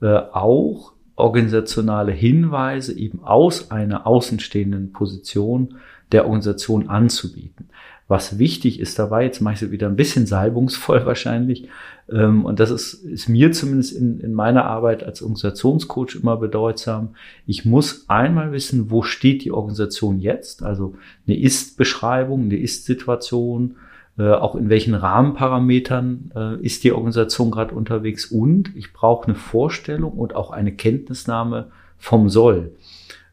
auch 0.00 0.92
organisationale 1.18 2.12
Hinweise 2.12 2.96
eben 2.96 3.24
aus 3.24 3.72
einer 3.72 4.06
außenstehenden 4.06 4.92
Position 4.92 5.78
der 6.12 6.24
Organisation 6.24 6.88
anzubieten. 6.88 7.68
Was 8.08 8.38
wichtig 8.38 8.80
ist 8.80 8.98
dabei, 8.98 9.24
jetzt 9.24 9.40
mache 9.40 9.54
ich 9.54 9.62
es 9.62 9.70
wieder 9.70 9.86
ein 9.86 9.96
bisschen 9.96 10.26
salbungsvoll 10.26 11.04
wahrscheinlich, 11.06 11.68
ähm, 12.10 12.44
und 12.44 12.58
das 12.58 12.70
ist, 12.70 12.94
ist 12.94 13.28
mir 13.28 13.52
zumindest 13.52 13.92
in, 13.92 14.20
in 14.20 14.32
meiner 14.32 14.64
Arbeit 14.64 15.04
als 15.04 15.22
Organisationscoach 15.22 16.16
immer 16.20 16.36
bedeutsam. 16.36 17.14
Ich 17.46 17.64
muss 17.64 18.08
einmal 18.08 18.52
wissen, 18.52 18.90
wo 18.90 19.02
steht 19.02 19.44
die 19.44 19.52
Organisation 19.52 20.18
jetzt, 20.18 20.62
also 20.62 20.94
eine 21.26 21.38
Ist-Beschreibung, 21.38 22.44
eine 22.44 22.56
Ist-Situation, 22.56 23.76
äh, 24.18 24.30
auch 24.30 24.54
in 24.54 24.70
welchen 24.70 24.94
Rahmenparametern 24.94 26.32
äh, 26.34 26.64
ist 26.64 26.82
die 26.84 26.92
Organisation 26.92 27.50
gerade 27.50 27.74
unterwegs 27.74 28.26
und 28.26 28.74
ich 28.74 28.92
brauche 28.92 29.26
eine 29.26 29.34
Vorstellung 29.34 30.12
und 30.12 30.34
auch 30.34 30.50
eine 30.50 30.72
Kenntnisnahme 30.72 31.70
vom 31.98 32.30
Soll. 32.30 32.72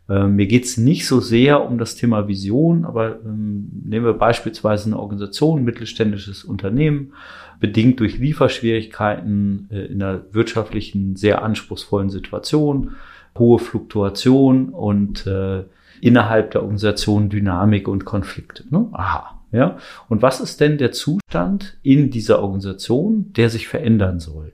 Äh, 0.07 0.27
mir 0.27 0.45
geht 0.45 0.65
es 0.65 0.77
nicht 0.77 1.07
so 1.07 1.19
sehr 1.19 1.65
um 1.65 1.77
das 1.77 1.95
Thema 1.95 2.27
Vision, 2.27 2.85
aber 2.85 3.19
ähm, 3.25 3.69
nehmen 3.85 4.05
wir 4.05 4.13
beispielsweise 4.13 4.87
eine 4.87 4.99
Organisation, 4.99 5.63
mittelständisches 5.63 6.43
Unternehmen, 6.43 7.13
bedingt 7.59 7.99
durch 7.99 8.19
Lieferschwierigkeiten 8.19 9.67
äh, 9.71 9.85
in 9.85 10.01
einer 10.01 10.21
wirtschaftlichen, 10.31 11.15
sehr 11.15 11.43
anspruchsvollen 11.43 12.09
Situation, 12.09 12.95
hohe 13.37 13.59
Fluktuation 13.59 14.69
und 14.69 15.25
äh, 15.25 15.63
innerhalb 16.01 16.51
der 16.51 16.61
Organisation 16.61 17.29
Dynamik 17.29 17.87
und 17.87 18.05
Konflikte. 18.05 18.63
Ne? 18.69 18.87
Aha. 18.91 19.41
Ja. 19.51 19.77
Und 20.09 20.21
was 20.21 20.41
ist 20.41 20.59
denn 20.59 20.77
der 20.77 20.91
Zustand 20.91 21.77
in 21.81 22.09
dieser 22.11 22.41
Organisation, 22.41 23.31
der 23.33 23.49
sich 23.49 23.67
verändern 23.67 24.19
soll? 24.19 24.51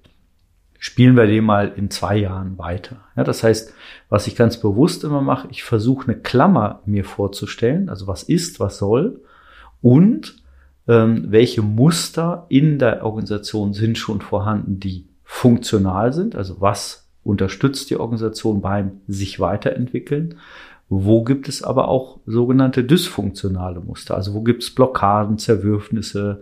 Spielen 0.83 1.15
wir 1.15 1.27
den 1.27 1.43
mal 1.43 1.73
in 1.75 1.91
zwei 1.91 2.17
Jahren 2.17 2.57
weiter. 2.57 3.01
Ja, 3.15 3.23
das 3.23 3.43
heißt, 3.43 3.71
was 4.09 4.25
ich 4.25 4.35
ganz 4.35 4.57
bewusst 4.57 5.03
immer 5.03 5.21
mache, 5.21 5.47
ich 5.51 5.61
versuche 5.61 6.07
eine 6.07 6.19
Klammer 6.19 6.81
mir 6.87 7.05
vorzustellen, 7.05 7.87
also 7.87 8.07
was 8.07 8.23
ist, 8.23 8.59
was 8.59 8.79
soll 8.79 9.21
und 9.83 10.37
ähm, 10.87 11.25
welche 11.27 11.61
Muster 11.61 12.47
in 12.49 12.79
der 12.79 13.05
Organisation 13.05 13.73
sind 13.73 13.99
schon 13.99 14.21
vorhanden, 14.21 14.79
die 14.79 15.07
funktional 15.23 16.13
sind, 16.13 16.35
also 16.35 16.61
was 16.61 17.07
unterstützt 17.23 17.91
die 17.91 17.97
Organisation 17.97 18.61
beim 18.61 19.01
sich 19.07 19.39
weiterentwickeln. 19.39 20.39
Wo 20.89 21.23
gibt 21.23 21.47
es 21.47 21.61
aber 21.61 21.89
auch 21.89 22.21
sogenannte 22.25 22.83
dysfunktionale 22.83 23.81
Muster? 23.81 24.15
Also 24.15 24.33
wo 24.33 24.41
gibt 24.41 24.63
es 24.63 24.73
Blockaden, 24.73 25.37
Zerwürfnisse, 25.37 26.41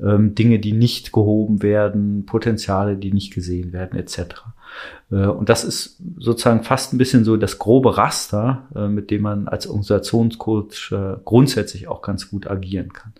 ähm, 0.00 0.34
Dinge, 0.34 0.58
die 0.58 0.72
nicht 0.72 1.12
gehoben 1.12 1.62
werden, 1.62 2.26
Potenziale, 2.26 2.96
die 2.96 3.12
nicht 3.12 3.34
gesehen 3.34 3.72
werden, 3.72 3.98
etc. 3.98 4.44
Äh, 5.10 5.26
und 5.26 5.48
das 5.48 5.64
ist 5.64 6.00
sozusagen 6.18 6.62
fast 6.62 6.92
ein 6.92 6.98
bisschen 6.98 7.24
so 7.24 7.36
das 7.36 7.58
grobe 7.58 7.96
Raster, 7.96 8.68
äh, 8.74 8.88
mit 8.88 9.10
dem 9.10 9.22
man 9.22 9.48
als 9.48 9.66
Organisationscoach 9.66 10.92
äh, 10.92 11.16
grundsätzlich 11.24 11.88
auch 11.88 12.02
ganz 12.02 12.30
gut 12.30 12.46
agieren 12.46 12.92
kann. 12.92 13.12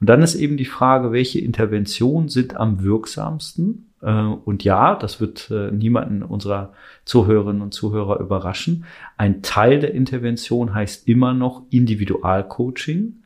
Und 0.00 0.08
dann 0.08 0.22
ist 0.22 0.34
eben 0.34 0.56
die 0.56 0.64
Frage, 0.64 1.12
welche 1.12 1.40
Interventionen 1.40 2.28
sind 2.28 2.56
am 2.56 2.82
wirksamsten? 2.82 3.90
Und 4.00 4.64
ja, 4.64 4.96
das 4.96 5.18
wird 5.18 5.50
niemanden 5.72 6.22
unserer 6.22 6.74
Zuhörerinnen 7.06 7.62
und 7.62 7.72
Zuhörer 7.72 8.20
überraschen. 8.20 8.84
Ein 9.16 9.40
Teil 9.40 9.80
der 9.80 9.94
Intervention 9.94 10.74
heißt 10.74 11.08
immer 11.08 11.32
noch 11.32 11.62
Individualcoaching 11.70 13.23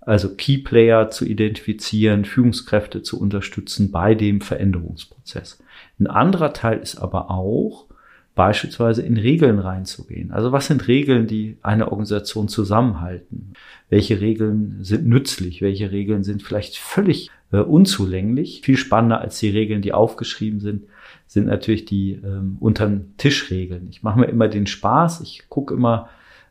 also 0.00 0.34
Key 0.34 0.58
Player 0.58 1.10
zu 1.10 1.24
identifizieren, 1.24 2.24
Führungskräfte 2.24 3.02
zu 3.02 3.20
unterstützen 3.20 3.90
bei 3.90 4.14
dem 4.14 4.40
Veränderungsprozess. 4.40 5.62
Ein 5.98 6.06
anderer 6.06 6.52
Teil 6.52 6.78
ist 6.78 6.98
aber 6.98 7.30
auch, 7.30 7.86
beispielsweise 8.34 9.02
in 9.02 9.18
Regeln 9.18 9.58
reinzugehen. 9.58 10.30
Also 10.30 10.50
was 10.50 10.66
sind 10.66 10.88
Regeln, 10.88 11.26
die 11.26 11.58
eine 11.62 11.90
Organisation 11.92 12.48
zusammenhalten? 12.48 13.52
Welche 13.90 14.20
Regeln 14.20 14.78
sind 14.80 15.06
nützlich? 15.06 15.60
Welche 15.60 15.90
Regeln 15.90 16.22
sind 16.22 16.42
vielleicht 16.42 16.78
völlig 16.78 17.30
äh, 17.52 17.58
unzulänglich? 17.58 18.62
Viel 18.64 18.76
spannender 18.78 19.20
als 19.20 19.38
die 19.40 19.50
Regeln, 19.50 19.82
die 19.82 19.92
aufgeschrieben 19.92 20.60
sind, 20.60 20.84
sind 21.26 21.48
natürlich 21.48 21.84
die 21.84 22.12
ähm, 22.12 22.56
unterm 22.60 23.16
Tischregeln. 23.18 23.88
Ich 23.90 24.02
mache 24.02 24.20
mir 24.20 24.26
immer 24.26 24.48
den 24.48 24.66
Spaß. 24.66 25.20
Ich 25.20 25.42
gucke 25.48 25.74
immer 25.74 26.08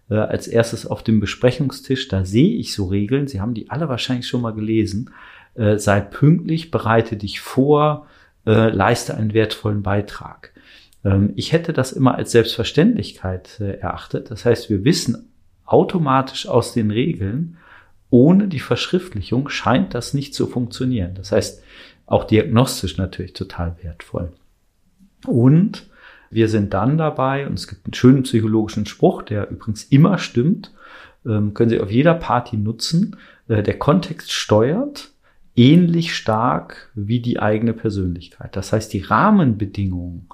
äh, 0.10 0.16
als 0.16 0.48
erstes 0.48 0.86
auf 0.86 1.04
dem 1.04 1.20
Besprechungstisch. 1.20 2.08
Da 2.08 2.26
sehe 2.26 2.56
ich 2.58 2.74
so 2.74 2.86
Regeln. 2.86 3.28
Sie 3.28 3.42
haben 3.42 3.54
die 3.54 3.70
alle 3.70 3.90
wahrscheinlich 3.90 4.28
schon 4.28 4.42
mal 4.42 4.54
gelesen. 4.54 5.12
Äh, 5.56 5.78
sei 5.78 6.02
pünktlich, 6.02 6.72
bereite 6.72 7.18
dich 7.18 7.40
vor, 7.40 8.08
äh, 8.46 8.70
leiste 8.70 9.16
einen 9.16 9.34
wertvollen 9.34 9.84
Beitrag. 9.84 10.52
Ähm, 11.04 11.34
ich 11.36 11.52
hätte 11.52 11.74
das 11.74 11.92
immer 11.92 12.16
als 12.16 12.32
Selbstverständlichkeit 12.32 13.60
äh, 13.60 13.78
erachtet. 13.80 14.32
Das 14.32 14.46
heißt, 14.46 14.70
wir 14.70 14.84
wissen 14.84 15.30
automatisch 15.66 16.48
aus 16.48 16.74
den 16.74 16.92
Regeln, 16.92 17.58
ohne 18.10 18.48
die 18.48 18.60
Verschriftlichung 18.60 19.50
scheint 19.50 19.94
das 19.94 20.14
nicht 20.14 20.34
zu 20.34 20.48
funktionieren. 20.48 21.14
Das 21.14 21.32
heißt, 21.32 21.64
auch 22.08 22.24
diagnostisch 22.24 22.98
natürlich 22.98 23.34
total 23.34 23.76
wertvoll. 23.84 24.34
Und 25.28 25.88
wir 26.30 26.48
sind 26.48 26.74
dann 26.74 26.98
dabei, 26.98 27.48
und 27.48 27.54
es 27.54 27.68
gibt 27.68 27.86
einen 27.86 27.94
schönen 27.94 28.24
psychologischen 28.24 28.86
Spruch, 28.86 29.24
der 29.24 29.50
übrigens 29.50 29.84
immer 29.86 30.18
stimmt, 30.18 30.74
ähm, 31.26 31.54
können 31.54 31.70
Sie 31.70 31.80
auf 31.80 31.92
jeder 31.92 32.14
Party 32.14 32.58
nutzen. 32.58 33.18
Äh, 33.48 33.64
der 33.64 33.78
Kontext 33.78 34.32
steuert 34.32 35.12
ähnlich 35.56 36.16
stark 36.16 36.92
wie 36.96 37.20
die 37.20 37.40
eigene 37.40 37.74
Persönlichkeit. 37.74 38.56
Das 38.56 38.72
heißt, 38.72 38.94
die 38.94 39.02
Rahmenbedingungen 39.02 40.30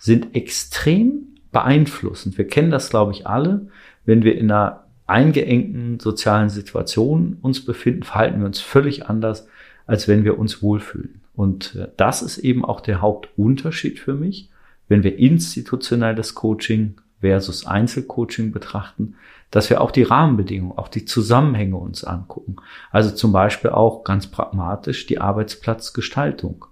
sind 0.00 0.34
extrem 0.34 1.28
beeinflussend. 1.52 2.36
Wir 2.36 2.46
kennen 2.46 2.70
das, 2.70 2.90
glaube 2.90 3.12
ich, 3.12 3.26
alle. 3.26 3.68
Wenn 4.04 4.24
wir 4.24 4.36
in 4.36 4.50
einer 4.50 4.84
eingeengten 5.06 5.98
sozialen 6.00 6.50
Situation 6.50 7.38
uns 7.40 7.64
befinden, 7.64 8.02
verhalten 8.02 8.40
wir 8.40 8.46
uns 8.46 8.60
völlig 8.60 9.06
anders, 9.06 9.48
als 9.86 10.06
wenn 10.06 10.24
wir 10.24 10.38
uns 10.38 10.62
wohlfühlen. 10.62 11.22
Und 11.34 11.76
äh, 11.76 11.88
das 11.96 12.22
ist 12.22 12.38
eben 12.38 12.64
auch 12.64 12.80
der 12.80 13.00
Hauptunterschied 13.00 13.98
für 13.98 14.14
mich 14.14 14.50
wenn 14.88 15.02
wir 15.02 15.18
institutionelles 15.18 16.34
Coaching 16.34 16.96
versus 17.20 17.66
Einzelcoaching 17.66 18.52
betrachten, 18.52 19.14
dass 19.50 19.70
wir 19.70 19.80
auch 19.80 19.90
die 19.90 20.02
Rahmenbedingungen, 20.02 20.76
auch 20.76 20.88
die 20.88 21.04
Zusammenhänge 21.04 21.76
uns 21.76 22.04
angucken. 22.04 22.56
Also 22.90 23.10
zum 23.10 23.32
Beispiel 23.32 23.70
auch 23.70 24.04
ganz 24.04 24.26
pragmatisch 24.26 25.06
die 25.06 25.20
Arbeitsplatzgestaltung. 25.20 26.66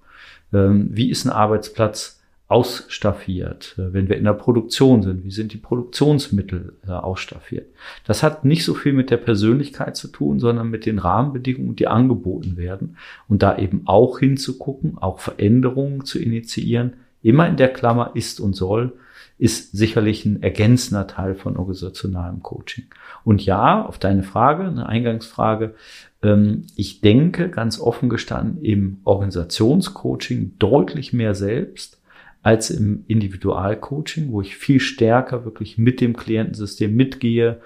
Ähm, 0.53 0.91
wie 0.93 1.11
ist 1.11 1.25
ein 1.25 1.33
Arbeitsplatz 1.33 2.21
ausstaffiert, 2.49 3.75
äh, 3.79 3.93
wenn 3.93 4.09
wir 4.09 4.17
in 4.17 4.25
der 4.25 4.35
Produktion 4.35 5.03
sind? 5.03 5.25
Wie 5.25 5.31
sind 5.31 5.53
die 5.53 5.59
Produktionsmittel 5.59 6.75
äh, 6.87 6.93
ausstaffiert? 6.93 7.67
Das 8.05 8.23
hat 8.23 8.45
nicht 8.45 8.65
so 8.65 8.75
viel 8.75 8.93
mit 8.93 9.11
der 9.11 9.17
Persönlichkeit 9.17 9.97
zu 9.97 10.09
tun, 10.09 10.39
sondern 10.39 10.69
mit 10.69 10.87
den 10.87 10.99
Rahmenbedingungen, 10.99 11.77
die 11.77 11.89
angeboten 11.89 12.57
werden. 12.57 12.99
Und 13.27 13.43
da 13.43 13.59
eben 13.59 13.83
auch 13.87 14.19
hinzugucken, 14.19 14.99
auch 14.99 15.19
Veränderungen 15.19 16.05
zu 16.05 16.19
initiieren, 16.19 16.95
immer 17.27 17.49
in 17.49 17.57
der 17.57 17.73
Klammer 17.73 18.13
ist 18.15 18.41
und 18.41 18.55
soll, 18.55 18.93
ist 19.39 19.73
sicherlich 19.73 20.25
ein 20.25 20.43
ergänzender 20.43 21.07
Teil 21.07 21.35
von 21.35 21.57
organisationalem 21.57 22.43
Coaching. 22.43 22.87
Und 23.25 23.45
ja, 23.45 23.85
auf 23.85 23.99
deine 23.99 24.23
Frage, 24.23 24.65
eine 24.65 24.87
Eingangsfrage, 24.87 25.75
ähm, 26.23 26.67
ich 26.75 27.01
denke 27.03 27.51
ganz 27.51 27.79
offen 27.79 28.09
gestanden 28.09 28.63
im 28.63 28.99
Organisationscoaching 29.05 30.55
deutlich 30.59 31.13
mehr 31.13 31.35
selbst 31.35 32.01
als 32.43 32.71
im 32.71 33.05
Individualcoaching, 33.09 34.31
wo 34.31 34.41
ich 34.41 34.57
viel 34.57 34.81
stärker 34.81 35.45
wirklich 35.45 35.77
mit 35.77 36.01
dem 36.01 36.17
Klientensystem 36.17 36.95
mitgehe, 36.95 37.61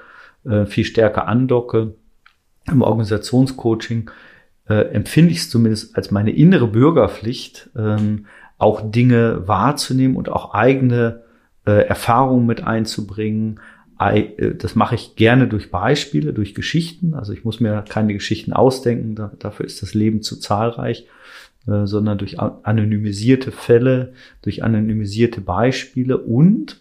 äh, 0.45 0.65
viel 0.67 0.85
stärker 0.85 1.29
andocke. 1.29 1.95
Im 2.67 2.83
Organisationscoaching 2.83 4.11
äh, 4.69 4.93
empfinde 4.93 5.33
ich 5.33 5.39
es 5.39 5.51
zumindest 5.51 5.97
als 5.97 6.11
meine 6.11 6.31
innere 6.31 6.67
Bürgerpflicht, 6.67 7.71
ähm, 7.77 8.27
auch 8.61 8.91
Dinge 8.91 9.49
wahrzunehmen 9.49 10.17
und 10.17 10.29
auch 10.29 10.55
eigene 10.55 11.23
äh, 11.67 11.87
Erfahrungen 11.87 12.47
mit 12.47 12.63
einzubringen. 12.63 13.61
Äh, 13.99 14.55
das 14.55 14.75
mache 14.75 14.95
ich 14.95 15.17
gerne 15.17 15.49
durch 15.49 15.71
Beispiele, 15.71 16.33
durch 16.33 16.55
Geschichten. 16.55 17.15
Also 17.15 17.33
ich 17.33 17.45
muss 17.45 17.61
mir 17.61 17.83
keine 17.89 18.13
Geschichten 18.13 18.53
ausdenken, 18.53 19.15
da, 19.15 19.33
dafür 19.39 19.67
ist 19.67 19.83
das 19.83 19.95
Leben 19.95 20.23
zu 20.23 20.39
zahlreich, 20.39 21.07
äh, 21.67 21.87
sondern 21.87 22.19
durch 22.19 22.39
anonymisierte 22.39 23.51
Fälle, 23.51 24.13
durch 24.43 24.63
anonymisierte 24.63 25.41
Beispiele 25.41 26.19
und 26.19 26.81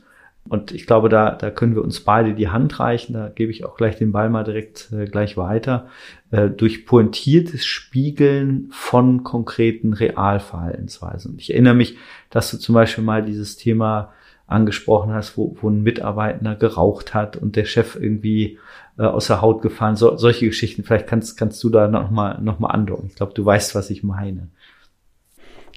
und 0.50 0.72
ich 0.72 0.88
glaube, 0.88 1.10
da, 1.10 1.32
da 1.32 1.52
können 1.52 1.76
wir 1.76 1.84
uns 1.84 2.00
beide 2.00 2.34
die 2.34 2.50
Hand 2.50 2.80
reichen. 2.80 3.14
Da 3.14 3.30
gebe 3.30 3.52
ich 3.52 3.66
auch 3.66 3.78
gleich 3.78 3.98
den 3.98 4.12
Ball 4.12 4.32
mal 4.32 4.44
direkt 4.44 4.92
äh, 4.92 5.06
gleich 5.06 5.38
weiter. 5.38 5.88
Äh, 6.32 6.50
durch 6.50 6.88
pointiertes 6.88 7.66
Spiegeln 7.66 8.70
von 8.72 9.24
konkreten 9.24 9.94
Realverhaltensweisen. 9.94 11.38
Ich 11.38 11.52
erinnere 11.52 11.76
mich, 11.76 11.98
dass 12.32 12.50
du 12.50 12.58
zum 12.58 12.74
Beispiel 12.74 13.04
mal 13.04 13.24
dieses 13.24 13.58
Thema 13.58 14.12
angesprochen 14.48 15.14
hast, 15.14 15.38
wo, 15.38 15.56
wo 15.62 15.70
ein 15.70 15.84
Mitarbeiter 15.84 16.56
geraucht 16.56 17.14
hat 17.14 17.38
und 17.38 17.56
der 17.56 17.66
Chef 17.66 17.96
irgendwie 17.96 18.58
äh, 18.98 19.04
aus 19.04 19.28
der 19.28 19.42
Haut 19.42 19.62
gefallen. 19.62 19.98
So, 19.98 20.18
solche 20.18 20.48
Geschichten. 20.48 20.84
Vielleicht 20.84 21.06
kannst, 21.06 21.38
kannst 21.38 21.64
du 21.64 21.70
da 21.70 21.88
nochmal 21.88 22.42
noch 22.42 22.58
mal 22.58 22.70
andocken. 22.70 23.10
Ich 23.10 23.16
glaube, 23.16 23.36
du 23.36 23.46
weißt, 23.46 23.76
was 23.76 23.92
ich 23.92 24.04
meine. 24.04 24.50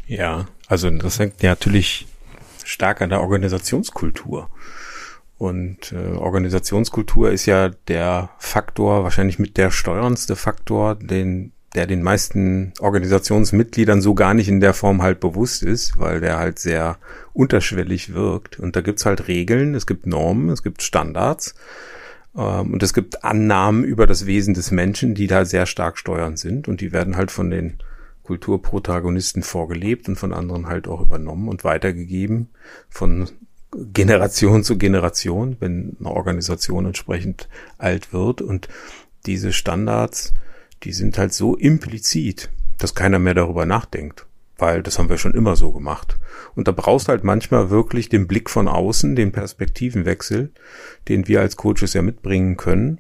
Ja, 0.07 0.47
also 0.67 0.89
das 0.89 1.19
hängt 1.19 1.43
ja 1.43 1.51
natürlich 1.51 2.07
stark 2.65 3.03
an 3.03 3.11
der 3.11 3.21
Organisationskultur. 3.21 4.49
Und 5.43 5.91
äh, 5.91 6.17
Organisationskultur 6.17 7.33
ist 7.33 7.47
ja 7.47 7.71
der 7.89 8.31
Faktor, 8.39 9.03
wahrscheinlich 9.03 9.41
mit 9.41 9.57
der 9.57 9.73
steuerndste 9.73 10.37
Faktor, 10.37 10.95
den 10.95 11.51
der 11.75 11.89
den 11.89 12.05
meisten 12.05 12.73
Organisationsmitgliedern 12.79 14.01
so 14.01 14.15
gar 14.15 14.35
nicht 14.35 14.47
in 14.47 14.61
der 14.61 14.73
Form 14.73 15.03
halt 15.03 15.19
bewusst 15.19 15.65
ist, 15.65 15.99
weil 15.99 16.21
der 16.21 16.39
halt 16.39 16.61
sehr 16.61 16.97
unterschwellig 17.33 18.15
wirkt. 18.15 18.61
Und 18.61 18.77
da 18.77 18.83
gibt's 18.83 19.05
halt 19.05 19.27
Regeln, 19.27 19.75
es 19.75 19.89
gibt 19.89 20.07
Normen, 20.07 20.49
es 20.49 20.63
gibt 20.63 20.81
Standards 20.81 21.57
ähm, 22.37 22.73
und 22.73 22.81
es 22.85 22.95
gibt 22.95 23.25
Annahmen 23.25 23.83
über 23.83 24.07
das 24.07 24.27
Wesen 24.27 24.55
des 24.55 24.71
Menschen, 24.71 25.17
die 25.17 25.27
da 25.27 25.45
sehr 25.45 25.67
stark 25.67 25.99
steuernd 25.99 26.39
sind 26.39 26.69
und 26.69 26.81
die 26.81 26.93
werden 26.93 27.17
halt 27.17 27.33
von 27.33 27.51
den 27.51 27.79
Kulturprotagonisten 28.23 29.43
vorgelebt 29.43 30.09
und 30.09 30.15
von 30.15 30.33
anderen 30.33 30.69
halt 30.69 30.87
auch 30.87 31.01
übernommen 31.01 31.49
und 31.49 31.65
weitergegeben 31.65 32.51
von 32.89 33.29
Generation 33.73 34.65
zu 34.65 34.79
Generation, 34.79 35.57
wenn 35.61 35.97
eine 35.99 36.11
Organisation 36.11 36.87
entsprechend 36.87 37.49
alt 37.79 38.13
wird 38.13 38.43
und 38.43 38.69
diese 39.27 39.53
Standards 39.53 40.35
die 40.85 40.93
sind 40.93 41.19
halt 41.19 41.33
so 41.33 41.57
implizit, 41.57 42.51
dass 42.79 42.95
keiner 42.95 43.19
mehr 43.19 43.35
darüber 43.35 43.67
nachdenkt. 43.67 44.27
Weil 44.59 44.83
das 44.83 44.99
haben 44.99 45.09
wir 45.09 45.19
schon 45.19 45.35
immer 45.35 45.57
so 45.57 45.73
gemacht. 45.73 46.19
Und 46.55 46.69
da 46.69 46.73
brauchst 46.73 47.09
halt 47.09 47.25
manchmal 47.25 47.71
wirklich 47.71 48.09
den 48.09 48.29
Blick 48.29 48.49
von 48.49 48.69
außen, 48.69 49.17
den 49.17 49.33
Perspektivenwechsel, 49.33 50.53
den 51.09 51.27
wir 51.27 51.41
als 51.41 51.57
Coaches 51.57 51.95
ja 51.95 52.03
mitbringen 52.03 52.57
können, 52.57 52.99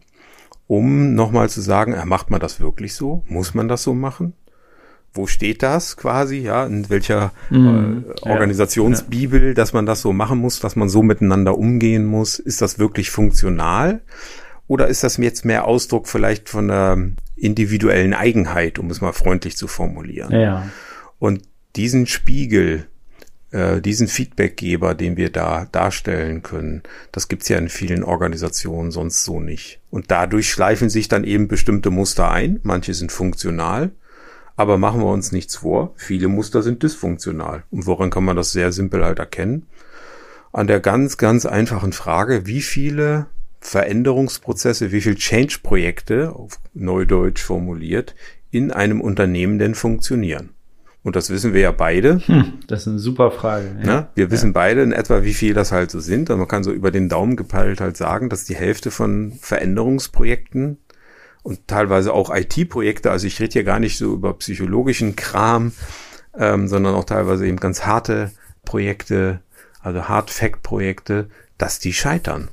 um 0.67 1.15
nochmal 1.15 1.51
zu 1.51 1.61
sagen, 1.61 1.93
äh, 1.93 2.05
macht 2.05 2.31
man 2.31 2.41
das 2.41 2.59
wirklich 2.59 2.95
so? 2.95 3.23
Muss 3.27 3.55
man 3.55 3.69
das 3.69 3.83
so 3.83 3.95
machen? 3.95 4.33
Wo 5.15 5.27
steht 5.27 5.63
das 5.63 5.97
quasi, 5.97 6.39
ja, 6.39 6.65
in 6.65 6.89
welcher 6.89 7.33
mm, 7.51 8.05
äh, 8.25 8.31
Organisationsbibel, 8.31 9.49
ja. 9.49 9.55
dass 9.55 9.75
man 9.75 9.85
das 9.85 10.01
so 10.01 10.13
machen 10.13 10.39
muss, 10.39 10.61
dass 10.61 10.75
man 10.75 10.89
so 10.89 11.03
miteinander 11.03 11.59
umgehen 11.59 12.07
muss? 12.07 12.39
Ist 12.39 12.63
das 12.63 12.79
wirklich 12.79 13.11
funktional? 13.11 14.01
Oder 14.69 14.89
ist 14.89 15.05
das 15.05 15.19
jetzt 15.19 15.45
mehr 15.45 15.67
Ausdruck 15.67 16.09
vielleicht 16.09 16.49
von 16.49 16.69
der 16.69 17.11
individuellen 17.37 18.15
Eigenheit, 18.15 18.79
um 18.79 18.89
es 18.91 19.03
mal 19.03 19.13
freundlich 19.13 19.57
zu 19.57 19.67
formulieren? 19.67 20.33
Ja. 20.33 20.71
Und 21.19 21.43
diesen 21.77 22.07
Spiegel, 22.07 22.87
äh, 23.51 23.83
diesen 23.83 24.09
Feedbackgeber, 24.09 24.95
den 24.95 25.19
wir 25.19 25.31
da 25.31 25.67
darstellen 25.73 26.43
können, 26.43 26.83
das 27.13 27.29
gibt's 27.29 27.51
ja 27.51 27.59
in 27.59 27.69
vielen 27.69 28.03
Organisationen 28.03 28.91
sonst 28.91 29.25
so 29.25 29.41
nicht. 29.41 29.81
Und 29.91 30.11
dadurch 30.11 30.51
schleifen 30.51 30.89
sich 30.89 31.09
dann 31.09 31.25
eben 31.25 31.49
bestimmte 31.49 31.91
Muster 31.91 32.31
ein. 32.31 32.61
Manche 32.63 32.95
sind 32.95 33.13
funktional, 33.13 33.91
aber 34.63 34.79
machen 34.79 35.01
wir 35.01 35.11
uns 35.11 35.33
nichts 35.33 35.57
vor. 35.57 35.93
Viele 35.97 36.29
Muster 36.29 36.63
sind 36.63 36.83
dysfunktional. 36.83 37.65
Und 37.71 37.87
woran 37.87 38.11
kann 38.11 38.25
man 38.25 38.37
das 38.37 38.53
sehr 38.53 38.71
simpel 38.71 39.05
halt 39.05 39.19
erkennen? 39.19 39.67
An 40.53 40.69
der 40.69 40.81
ganz, 40.81 41.17
ganz 41.17 41.47
einfachen 41.47 41.93
Frage, 41.93 42.47
wie 42.47 42.63
viele 42.63 43.27
Veränderungsprozesse, 43.61 44.93
wie 44.93 45.01
viel 45.01 45.17
Change-Projekte, 45.17 46.33
auf 46.35 46.61
Neudeutsch 46.75 47.43
formuliert, 47.43 48.15
in 48.53 48.71
einem 48.71 49.01
Unternehmen 49.01 49.59
denn 49.59 49.75
funktionieren. 49.75 50.51
Und 51.03 51.17
das 51.17 51.31
wissen 51.31 51.53
wir 51.53 51.63
ja 51.63 51.73
beide. 51.73 52.21
Hm, 52.27 52.61
das 52.69 52.83
ist 52.83 52.89
eine 52.89 52.99
super 53.01 53.33
Frage. 53.33 53.67
Ja. 53.81 53.85
Na, 53.85 54.09
wir 54.15 54.31
wissen 54.31 54.51
ja. 54.51 54.53
beide 54.53 54.83
in 54.83 54.93
etwa, 54.93 55.25
wie 55.25 55.35
viel 55.35 55.55
das 55.55 55.73
halt 55.73 55.91
so 55.91 55.99
sind. 55.99 56.31
Und 56.31 56.39
man 56.39 56.47
kann 56.47 56.63
so 56.63 56.71
über 56.71 56.93
den 56.93 57.09
Daumen 57.09 57.35
gepeilt 57.35 57.81
halt 57.81 57.97
sagen, 57.97 58.29
dass 58.29 58.45
die 58.45 58.55
Hälfte 58.55 58.93
von 58.93 59.33
Veränderungsprojekten 59.41 60.79
und 61.43 61.67
teilweise 61.67 62.13
auch 62.13 62.35
IT-Projekte, 62.35 63.11
also 63.11 63.27
ich 63.27 63.41
rede 63.41 63.53
hier 63.53 63.65
gar 63.65 63.81
nicht 63.81 63.99
so 63.99 64.13
über 64.13 64.35
psychologischen 64.35 65.17
Kram, 65.17 65.73
ähm, 66.39 66.69
sondern 66.69 66.95
auch 66.95 67.05
teilweise 67.05 67.47
eben 67.47 67.59
ganz 67.59 67.85
harte 67.85 68.33
Projekte, 68.65 69.41
also 69.81 70.09
Hard-Fact-Projekte, 70.09 71.29
dass 71.59 71.79
die 71.79 71.93
scheitern. 71.93 72.49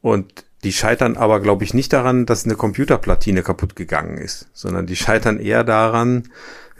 Und 0.00 0.44
die 0.64 0.72
scheitern 0.72 1.16
aber, 1.16 1.40
glaube 1.40 1.64
ich, 1.64 1.74
nicht 1.74 1.92
daran, 1.92 2.26
dass 2.26 2.44
eine 2.44 2.54
Computerplatine 2.54 3.42
kaputt 3.42 3.76
gegangen 3.76 4.18
ist, 4.18 4.48
sondern 4.52 4.86
die 4.86 4.96
scheitern 4.96 5.38
eher 5.38 5.62
daran, 5.64 6.30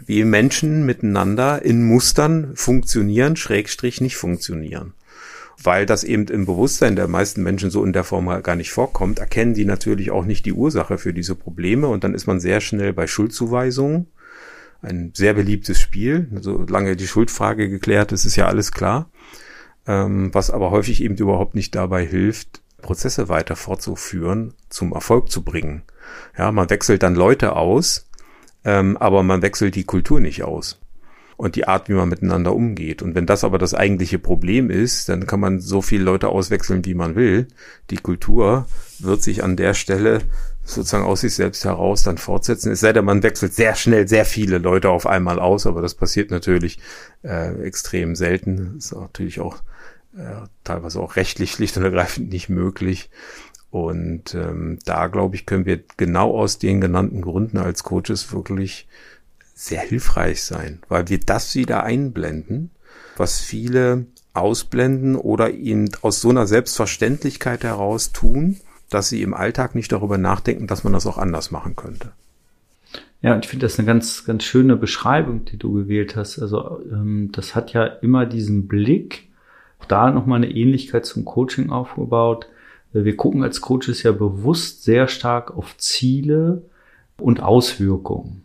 wie 0.05 0.23
Menschen 0.23 0.85
miteinander 0.85 1.61
in 1.61 1.83
Mustern 1.83 2.55
funktionieren, 2.55 3.35
Schrägstrich 3.35 4.01
nicht 4.01 4.17
funktionieren. 4.17 4.93
Weil 5.61 5.85
das 5.85 6.03
eben 6.03 6.27
im 6.27 6.45
Bewusstsein 6.45 6.95
der 6.95 7.07
meisten 7.07 7.41
Menschen 7.41 7.71
so 7.71 7.83
in 7.83 7.93
der 7.93 8.03
Form 8.03 8.27
gar 8.43 8.55
nicht 8.55 8.71
vorkommt, 8.71 9.19
erkennen 9.19 9.55
die 9.55 9.65
natürlich 9.65 10.11
auch 10.11 10.25
nicht 10.25 10.45
die 10.45 10.53
Ursache 10.53 10.97
für 10.97 11.13
diese 11.13 11.35
Probleme 11.35 11.87
und 11.87 12.03
dann 12.03 12.13
ist 12.13 12.27
man 12.27 12.39
sehr 12.39 12.61
schnell 12.61 12.93
bei 12.93 13.07
Schuldzuweisungen. 13.07 14.07
Ein 14.83 15.11
sehr 15.15 15.33
beliebtes 15.33 15.79
Spiel. 15.79 16.27
Solange 16.39 16.95
die 16.95 17.07
Schuldfrage 17.07 17.67
geklärt 17.69 18.11
ist, 18.11 18.25
ist 18.25 18.35
ja 18.35 18.47
alles 18.47 18.71
klar. 18.71 19.09
Ähm, 19.87 20.29
was 20.33 20.51
aber 20.51 20.69
häufig 20.69 21.01
eben 21.01 21.15
überhaupt 21.15 21.55
nicht 21.55 21.73
dabei 21.73 22.05
hilft, 22.05 22.61
Prozesse 22.81 23.27
weiter 23.27 23.55
fortzuführen, 23.55 24.53
zum 24.69 24.93
Erfolg 24.93 25.31
zu 25.31 25.43
bringen. 25.43 25.81
Ja, 26.37 26.51
man 26.51 26.69
wechselt 26.69 27.01
dann 27.01 27.15
Leute 27.15 27.55
aus, 27.55 28.07
ähm, 28.63 28.97
aber 28.97 29.23
man 29.23 29.41
wechselt 29.41 29.73
die 29.73 29.85
Kultur 29.85 30.19
nicht 30.19 30.43
aus 30.43 30.79
und 31.37 31.55
die 31.55 31.67
Art, 31.67 31.87
wie 31.87 31.93
man 31.93 32.09
miteinander 32.09 32.53
umgeht. 32.53 33.01
Und 33.01 33.15
wenn 33.15 33.27
das 33.27 33.43
aber 33.43 33.59
das 33.59 33.75
eigentliche 33.75 34.17
Problem 34.17 34.69
ist, 34.71 35.07
dann 35.07 35.27
kann 35.27 35.39
man 35.39 35.59
so 35.59 35.81
viele 35.83 36.03
Leute 36.03 36.29
auswechseln, 36.29 36.83
wie 36.83 36.95
man 36.95 37.15
will. 37.15 37.47
Die 37.91 37.97
Kultur 37.97 38.65
wird 38.99 39.21
sich 39.21 39.43
an 39.43 39.55
der 39.55 39.75
Stelle 39.75 40.21
sozusagen 40.63 41.05
aus 41.05 41.21
sich 41.21 41.35
selbst 41.35 41.63
heraus 41.63 42.03
dann 42.03 42.17
fortsetzen. 42.17 42.71
Es 42.71 42.81
sei 42.81 42.91
denn, 42.91 43.05
man 43.05 43.23
wechselt 43.23 43.53
sehr 43.53 43.75
schnell 43.75 44.07
sehr 44.07 44.25
viele 44.25 44.57
Leute 44.57 44.89
auf 44.89 45.05
einmal 45.05 45.39
aus, 45.39 45.65
aber 45.67 45.81
das 45.81 45.93
passiert 45.93 46.31
natürlich 46.31 46.79
äh, 47.23 47.53
extrem 47.61 48.15
selten. 48.15 48.75
Ist 48.77 48.93
natürlich 48.93 49.39
auch 49.39 49.57
äh, 50.17 50.47
teilweise 50.63 50.99
auch 50.99 51.15
rechtlich 51.15 51.51
schlicht 51.51 51.77
und 51.77 51.83
ergreifend 51.83 52.31
nicht 52.31 52.49
möglich. 52.49 53.11
Und 53.69 54.33
ähm, 54.33 54.79
da, 54.85 55.07
glaube 55.07 55.35
ich, 55.35 55.45
können 55.45 55.65
wir 55.65 55.81
genau 55.97 56.37
aus 56.37 56.57
den 56.57 56.81
genannten 56.81 57.21
Gründen 57.21 57.57
als 57.57 57.83
Coaches 57.83 58.33
wirklich 58.33 58.87
sehr 59.57 59.81
hilfreich 59.81 60.43
sein, 60.43 60.79
weil 60.87 61.09
wir 61.09 61.19
das 61.19 61.55
wieder 61.55 61.83
einblenden, 61.83 62.69
was 63.17 63.39
viele 63.39 64.05
ausblenden 64.33 65.15
oder 65.15 65.49
ihnen 65.49 65.89
aus 66.03 66.21
so 66.21 66.29
einer 66.29 66.45
Selbstverständlichkeit 66.45 67.63
heraus 67.63 68.11
tun, 68.11 68.57
dass 68.91 69.09
sie 69.09 69.23
im 69.23 69.33
Alltag 69.33 69.73
nicht 69.73 69.91
darüber 69.91 70.19
nachdenken, 70.19 70.67
dass 70.67 70.83
man 70.83 70.93
das 70.93 71.07
auch 71.07 71.17
anders 71.17 71.49
machen 71.49 71.75
könnte. 71.75 72.11
Ja, 73.23 73.33
und 73.33 73.45
ich 73.45 73.49
finde 73.49 73.65
das 73.65 73.79
eine 73.79 73.87
ganz, 73.87 74.25
ganz 74.25 74.43
schöne 74.43 74.75
Beschreibung, 74.75 75.43
die 75.45 75.57
du 75.57 75.73
gewählt 75.73 76.15
hast. 76.15 76.37
Also 76.37 76.79
ähm, 76.91 77.31
das 77.31 77.55
hat 77.55 77.73
ja 77.73 77.83
immer 77.83 78.27
diesen 78.27 78.67
Blick 78.67 79.27
auch 79.79 79.85
da 79.85 80.11
nochmal 80.11 80.37
eine 80.37 80.51
Ähnlichkeit 80.51 81.07
zum 81.07 81.25
Coaching 81.25 81.71
aufgebaut. 81.71 82.47
Wir 82.93 83.17
gucken 83.17 83.41
als 83.41 83.59
Coaches 83.61 84.03
ja 84.03 84.11
bewusst 84.11 84.83
sehr 84.83 85.07
stark 85.07 85.57
auf 85.57 85.75
Ziele 85.77 86.61
und 87.17 87.41
Auswirkungen. 87.41 88.43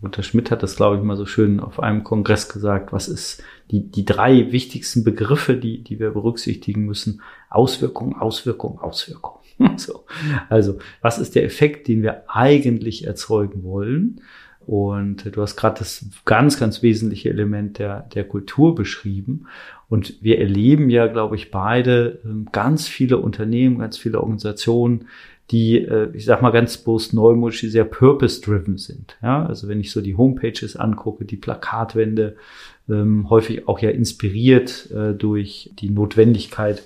Gunter 0.00 0.22
Schmidt 0.22 0.50
hat 0.50 0.62
das, 0.62 0.76
glaube 0.76 0.96
ich, 0.96 1.02
mal 1.02 1.16
so 1.16 1.26
schön 1.26 1.60
auf 1.60 1.80
einem 1.80 2.04
Kongress 2.04 2.48
gesagt. 2.48 2.92
Was 2.92 3.08
ist 3.08 3.42
die, 3.70 3.90
die 3.90 4.04
drei 4.04 4.50
wichtigsten 4.50 5.04
Begriffe, 5.04 5.56
die, 5.56 5.84
die 5.84 5.98
wir 5.98 6.10
berücksichtigen 6.10 6.86
müssen? 6.86 7.20
Auswirkung, 7.50 8.16
Auswirkung, 8.18 8.80
Auswirkung. 8.80 9.40
so. 9.76 10.04
Also, 10.48 10.78
was 11.02 11.18
ist 11.18 11.34
der 11.34 11.44
Effekt, 11.44 11.88
den 11.88 12.02
wir 12.02 12.24
eigentlich 12.28 13.06
erzeugen 13.06 13.62
wollen? 13.62 14.22
Und 14.66 15.34
du 15.34 15.42
hast 15.42 15.56
gerade 15.56 15.80
das 15.80 16.06
ganz, 16.24 16.58
ganz 16.58 16.82
wesentliche 16.82 17.30
Element 17.30 17.78
der, 17.78 18.02
der 18.14 18.24
Kultur 18.24 18.74
beschrieben. 18.74 19.46
Und 19.88 20.22
wir 20.22 20.38
erleben 20.38 20.90
ja, 20.90 21.08
glaube 21.08 21.34
ich, 21.34 21.50
beide 21.50 22.20
ähm, 22.24 22.46
ganz 22.52 22.86
viele 22.86 23.18
Unternehmen, 23.18 23.78
ganz 23.78 23.98
viele 23.98 24.20
Organisationen, 24.20 25.06
die, 25.50 25.78
äh, 25.78 26.10
ich 26.12 26.24
sag 26.24 26.42
mal 26.42 26.50
ganz 26.50 26.78
bewusst 26.78 27.12
neumodisch, 27.12 27.60
sehr 27.62 27.84
purpose-driven 27.84 28.78
sind. 28.78 29.16
Ja, 29.22 29.44
also 29.44 29.68
wenn 29.68 29.80
ich 29.80 29.90
so 29.90 30.00
die 30.00 30.16
Homepages 30.16 30.76
angucke, 30.76 31.24
die 31.24 31.36
Plakatwände, 31.36 32.36
ähm, 32.88 33.28
häufig 33.30 33.68
auch 33.68 33.80
ja 33.80 33.90
inspiriert 33.90 34.90
äh, 34.90 35.14
durch 35.14 35.70
die 35.78 35.90
Notwendigkeit, 35.90 36.82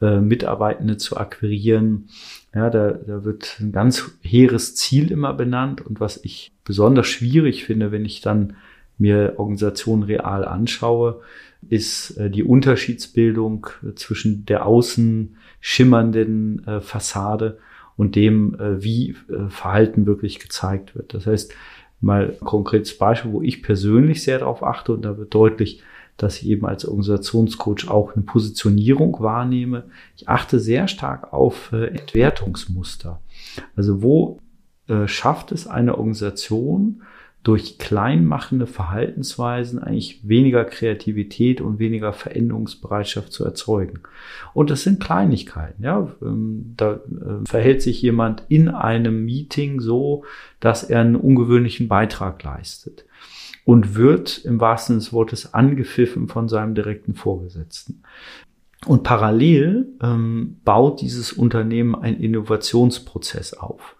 äh, 0.00 0.20
Mitarbeitende 0.20 0.96
zu 0.96 1.16
akquirieren. 1.16 2.08
Ja, 2.54 2.68
da, 2.68 2.92
da 2.92 3.24
wird 3.24 3.58
ein 3.60 3.72
ganz 3.72 4.10
hehres 4.22 4.74
Ziel 4.74 5.10
immer 5.10 5.32
benannt. 5.32 5.80
Und 5.80 6.00
was 6.00 6.20
ich 6.22 6.52
besonders 6.64 7.06
schwierig 7.06 7.64
finde, 7.64 7.90
wenn 7.90 8.04
ich 8.04 8.20
dann 8.20 8.56
mir 8.98 9.34
Organisationen 9.38 10.02
real 10.02 10.44
anschaue, 10.44 11.20
ist 11.68 12.18
äh, 12.18 12.30
die 12.30 12.44
Unterschiedsbildung 12.44 13.66
äh, 13.82 13.94
zwischen 13.94 14.44
der 14.44 14.66
außen 14.66 15.36
schimmernden 15.60 16.60
Fassade 16.82 17.58
und 17.96 18.16
dem, 18.16 18.56
wie 18.58 19.16
Verhalten 19.48 20.06
wirklich 20.06 20.40
gezeigt 20.40 20.94
wird. 20.94 21.14
Das 21.14 21.26
heißt, 21.26 21.54
mal 22.00 22.36
ein 22.40 22.44
konkretes 22.44 22.98
Beispiel, 22.98 23.32
wo 23.32 23.42
ich 23.42 23.62
persönlich 23.62 24.22
sehr 24.22 24.40
darauf 24.40 24.62
achte 24.62 24.92
und 24.92 25.02
da 25.02 25.16
wird 25.16 25.34
deutlich, 25.34 25.82
dass 26.16 26.42
ich 26.42 26.48
eben 26.48 26.66
als 26.66 26.84
Organisationscoach 26.84 27.88
auch 27.88 28.14
eine 28.14 28.24
Positionierung 28.24 29.16
wahrnehme. 29.20 29.84
Ich 30.16 30.28
achte 30.28 30.60
sehr 30.60 30.86
stark 30.86 31.32
auf 31.32 31.72
Entwertungsmuster. 31.72 33.20
Also 33.74 34.02
wo 34.02 34.38
schafft 35.06 35.50
es 35.50 35.66
eine 35.66 35.96
Organisation, 35.96 37.02
durch 37.44 37.78
kleinmachende 37.78 38.66
Verhaltensweisen 38.66 39.78
eigentlich 39.78 40.26
weniger 40.26 40.64
Kreativität 40.64 41.60
und 41.60 41.78
weniger 41.78 42.14
Veränderungsbereitschaft 42.14 43.32
zu 43.32 43.44
erzeugen. 43.44 44.00
Und 44.54 44.70
das 44.70 44.82
sind 44.82 44.98
Kleinigkeiten. 44.98 45.84
Ja, 45.84 46.10
ähm, 46.22 46.72
da 46.76 46.94
äh, 46.94 47.46
verhält 47.46 47.82
sich 47.82 48.00
jemand 48.00 48.44
in 48.48 48.70
einem 48.70 49.26
Meeting 49.26 49.80
so, 49.80 50.24
dass 50.58 50.84
er 50.84 51.02
einen 51.02 51.16
ungewöhnlichen 51.16 51.86
Beitrag 51.86 52.42
leistet 52.42 53.04
und 53.66 53.94
wird 53.94 54.38
im 54.38 54.58
wahrsten 54.58 54.96
des 54.96 55.12
Wortes 55.12 55.52
angepfiffen 55.52 56.28
von 56.28 56.48
seinem 56.48 56.74
direkten 56.74 57.14
Vorgesetzten. 57.14 58.02
Und 58.86 59.02
parallel 59.02 59.88
ähm, 60.02 60.56
baut 60.64 61.02
dieses 61.02 61.32
Unternehmen 61.32 61.94
einen 61.94 62.20
Innovationsprozess 62.20 63.52
auf. 63.52 63.96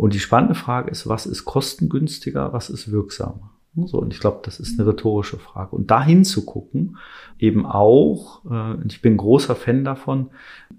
Und 0.00 0.14
die 0.14 0.18
spannende 0.18 0.54
Frage 0.54 0.90
ist, 0.90 1.06
was 1.10 1.26
ist 1.26 1.44
kostengünstiger, 1.44 2.54
was 2.54 2.70
ist 2.70 2.90
wirksamer? 2.90 3.50
So, 3.84 3.98
und 3.98 4.14
ich 4.14 4.18
glaube, 4.18 4.40
das 4.44 4.58
ist 4.58 4.80
eine 4.80 4.88
rhetorische 4.88 5.36
Frage. 5.36 5.76
Und 5.76 5.90
dahin 5.90 6.24
zu 6.24 6.46
gucken, 6.46 6.96
eben 7.38 7.66
auch, 7.66 8.40
äh, 8.50 8.76
ich 8.86 9.02
bin 9.02 9.18
großer 9.18 9.54
Fan 9.54 9.84
davon, 9.84 10.30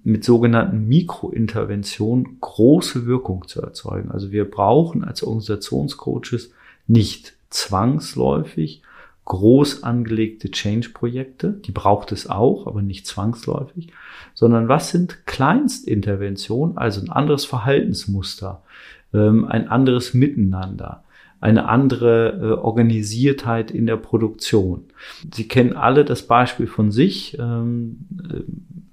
mit 0.04 0.24
sogenannten 0.24 0.88
Mikrointerventionen 0.88 2.40
große 2.42 3.06
Wirkung 3.06 3.48
zu 3.48 3.62
erzeugen. 3.62 4.10
Also 4.10 4.32
wir 4.32 4.50
brauchen 4.50 5.04
als 5.04 5.22
Organisationscoaches 5.22 6.52
nicht 6.88 7.34
zwangsläufig 7.52 8.82
groß 9.26 9.84
angelegte 9.84 10.50
Change-Projekte, 10.50 11.52
die 11.52 11.72
braucht 11.72 12.12
es 12.12 12.28
auch, 12.28 12.66
aber 12.66 12.82
nicht 12.82 13.06
zwangsläufig, 13.06 13.90
sondern 14.34 14.68
was 14.68 14.90
sind 14.90 15.28
Kleinstinterventionen, 15.28 16.80
also 16.80 17.02
ein 17.02 17.12
anderes 17.12 17.46
Verhaltensmuster, 17.46 18.64
ähm, 19.14 19.46
ein 19.46 19.68
anderes 19.68 20.14
Miteinander, 20.14 21.04
eine 21.40 21.68
andere 21.68 22.40
äh, 22.42 22.62
Organisiertheit 22.62 23.72
in 23.72 23.86
der 23.86 23.98
Produktion. 23.98 24.86
Sie 25.34 25.48
kennen 25.48 25.74
alle 25.74 26.06
das 26.06 26.28
Beispiel 26.28 26.68
von 26.68 26.92
sich. 26.92 27.38
Ähm, 27.40 28.08
äh, 28.30 28.42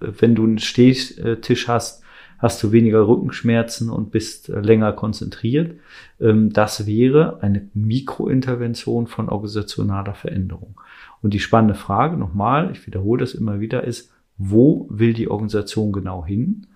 wenn 0.00 0.34
du 0.34 0.44
einen 0.44 0.58
Stehtisch 0.58 1.68
hast, 1.68 2.02
hast 2.38 2.62
du 2.62 2.72
weniger 2.72 3.06
Rückenschmerzen 3.06 3.90
und 3.90 4.10
bist 4.10 4.48
äh, 4.48 4.60
länger 4.60 4.92
konzentriert. 4.92 5.74
Ähm, 6.20 6.52
das 6.52 6.86
wäre 6.86 7.42
eine 7.42 7.68
Mikrointervention 7.74 9.06
von 9.08 9.28
organisationaler 9.28 10.14
Veränderung. 10.14 10.80
Und 11.20 11.34
die 11.34 11.40
spannende 11.40 11.74
Frage 11.74 12.16
nochmal, 12.16 12.70
ich 12.72 12.86
wiederhole 12.86 13.20
das 13.20 13.34
immer 13.34 13.60
wieder, 13.60 13.84
ist, 13.84 14.12
wo 14.38 14.86
will 14.88 15.12
die 15.12 15.28
Organisation 15.28 15.92
genau 15.92 16.24
hin? 16.24 16.68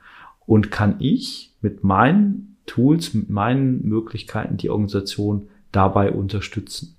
Und 0.45 0.73
kann 0.73 0.97
ich 0.99 1.55
mit 1.61 1.85
meinen 1.85 2.52
Tools, 2.67 3.15
mit 3.15 3.31
meinen 3.31 3.87
Möglichkeiten 3.87 4.57
die 4.57 4.71
Organisation 4.71 5.49
dabei 5.73 6.13
unterstützen. 6.13 6.97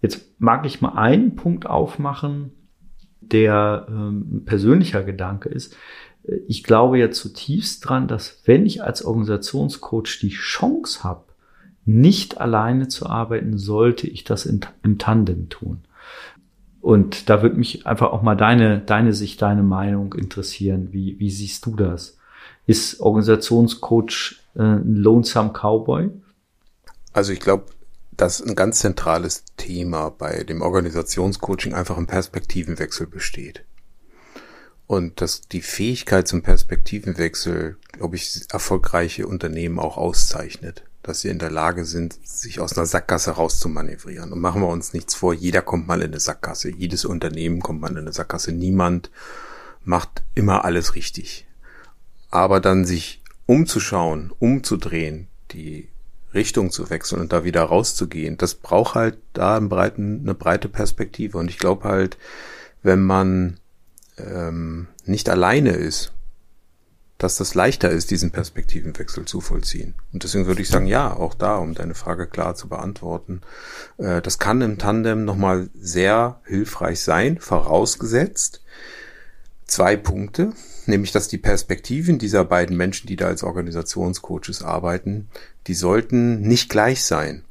Jetzt 0.00 0.38
mag 0.38 0.66
ich 0.66 0.80
mal 0.80 0.94
einen 0.94 1.34
Punkt 1.34 1.66
aufmachen, 1.66 2.52
der 3.20 3.86
ähm, 3.88 4.42
persönlicher 4.44 5.02
Gedanke 5.02 5.48
ist. 5.48 5.76
Ich 6.46 6.62
glaube 6.62 6.98
ja 6.98 7.10
zutiefst 7.10 7.88
dran, 7.88 8.08
dass 8.08 8.42
wenn 8.46 8.66
ich 8.66 8.82
als 8.82 9.04
Organisationscoach 9.04 10.18
die 10.20 10.30
Chance 10.30 11.04
habe, 11.04 11.24
nicht 11.86 12.40
alleine 12.40 12.88
zu 12.88 13.06
arbeiten, 13.06 13.58
sollte 13.58 14.06
ich 14.06 14.24
das 14.24 14.46
in, 14.46 14.60
im 14.82 14.98
Tandem 14.98 15.48
tun. 15.48 15.84
Und 16.80 17.30
da 17.30 17.42
würde 17.42 17.56
mich 17.56 17.86
einfach 17.86 18.12
auch 18.12 18.22
mal 18.22 18.34
deine, 18.34 18.78
deine 18.80 19.12
Sicht, 19.14 19.40
deine 19.40 19.62
Meinung 19.62 20.12
interessieren. 20.14 20.92
Wie, 20.92 21.18
wie 21.18 21.30
siehst 21.30 21.64
du 21.64 21.76
das? 21.76 22.18
Ist 22.66 23.00
Organisationscoach 23.00 24.36
äh, 24.56 24.62
ein 24.62 24.96
Lonesome 24.96 25.52
Cowboy? 25.52 26.10
Also 27.12 27.32
ich 27.32 27.40
glaube, 27.40 27.66
dass 28.16 28.40
ein 28.40 28.54
ganz 28.54 28.78
zentrales 28.80 29.44
Thema 29.56 30.10
bei 30.10 30.44
dem 30.44 30.62
Organisationscoaching 30.62 31.74
einfach 31.74 31.98
ein 31.98 32.06
Perspektivenwechsel 32.06 33.06
besteht. 33.06 33.64
Und 34.86 35.20
dass 35.20 35.42
die 35.42 35.62
Fähigkeit 35.62 36.28
zum 36.28 36.42
Perspektivenwechsel, 36.42 37.78
glaube 37.92 38.16
ich, 38.16 38.42
erfolgreiche 38.50 39.26
Unternehmen 39.26 39.78
auch 39.78 39.96
auszeichnet. 39.96 40.84
Dass 41.02 41.20
sie 41.20 41.28
in 41.28 41.38
der 41.38 41.50
Lage 41.50 41.84
sind, 41.84 42.16
sich 42.26 42.60
aus 42.60 42.76
einer 42.76 42.86
Sackgasse 42.86 43.32
rauszumanövrieren. 43.32 44.32
Und 44.32 44.40
machen 44.40 44.62
wir 44.62 44.68
uns 44.68 44.92
nichts 44.92 45.14
vor, 45.14 45.34
jeder 45.34 45.62
kommt 45.62 45.86
mal 45.86 46.00
in 46.00 46.08
eine 46.08 46.20
Sackgasse. 46.20 46.70
Jedes 46.70 47.04
Unternehmen 47.04 47.60
kommt 47.60 47.80
mal 47.80 47.90
in 47.90 47.98
eine 47.98 48.12
Sackgasse. 48.12 48.52
Niemand 48.52 49.10
macht 49.84 50.22
immer 50.34 50.64
alles 50.64 50.94
richtig. 50.94 51.46
Aber 52.34 52.58
dann 52.58 52.84
sich 52.84 53.22
umzuschauen, 53.46 54.32
umzudrehen, 54.40 55.28
die 55.52 55.88
Richtung 56.34 56.72
zu 56.72 56.90
wechseln 56.90 57.20
und 57.20 57.32
da 57.32 57.44
wieder 57.44 57.62
rauszugehen, 57.62 58.36
das 58.36 58.56
braucht 58.56 58.96
halt 58.96 59.18
da 59.34 59.56
einen 59.56 59.68
breiten, 59.68 60.22
eine 60.22 60.34
breite 60.34 60.68
Perspektive. 60.68 61.38
Und 61.38 61.48
ich 61.48 61.58
glaube 61.58 61.84
halt, 61.84 62.18
wenn 62.82 63.04
man 63.04 63.60
ähm, 64.18 64.88
nicht 65.04 65.28
alleine 65.28 65.74
ist, 65.76 66.10
dass 67.18 67.36
das 67.36 67.54
leichter 67.54 67.90
ist, 67.90 68.10
diesen 68.10 68.32
Perspektivenwechsel 68.32 69.26
zu 69.26 69.40
vollziehen. 69.40 69.94
Und 70.12 70.24
deswegen 70.24 70.46
würde 70.46 70.60
ich 70.60 70.68
sagen, 70.68 70.86
ja, 70.86 71.16
auch 71.16 71.34
da, 71.34 71.58
um 71.58 71.74
deine 71.74 71.94
Frage 71.94 72.26
klar 72.26 72.56
zu 72.56 72.68
beantworten, 72.68 73.42
äh, 73.98 74.20
das 74.20 74.40
kann 74.40 74.60
im 74.60 74.78
Tandem 74.78 75.24
nochmal 75.24 75.70
sehr 75.72 76.40
hilfreich 76.46 77.00
sein, 77.00 77.38
vorausgesetzt 77.38 78.60
zwei 79.66 79.96
Punkte 79.96 80.52
nämlich 80.88 81.12
dass 81.12 81.28
die 81.28 81.38
Perspektiven 81.38 82.18
dieser 82.18 82.44
beiden 82.44 82.76
Menschen, 82.76 83.06
die 83.06 83.16
da 83.16 83.26
als 83.26 83.42
Organisationscoaches 83.42 84.62
arbeiten, 84.62 85.28
die 85.66 85.74
sollten 85.74 86.40
nicht 86.40 86.68
gleich 86.68 87.04
sein. 87.04 87.44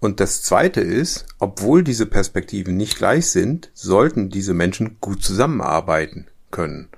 Und 0.00 0.18
das 0.18 0.42
Zweite 0.42 0.80
ist, 0.80 1.26
obwohl 1.38 1.84
diese 1.84 2.06
Perspektiven 2.06 2.76
nicht 2.76 2.98
gleich 2.98 3.28
sind, 3.28 3.70
sollten 3.72 4.30
diese 4.30 4.52
Menschen 4.52 4.96
gut 5.00 5.22
zusammenarbeiten 5.22 6.26
können. 6.50 6.88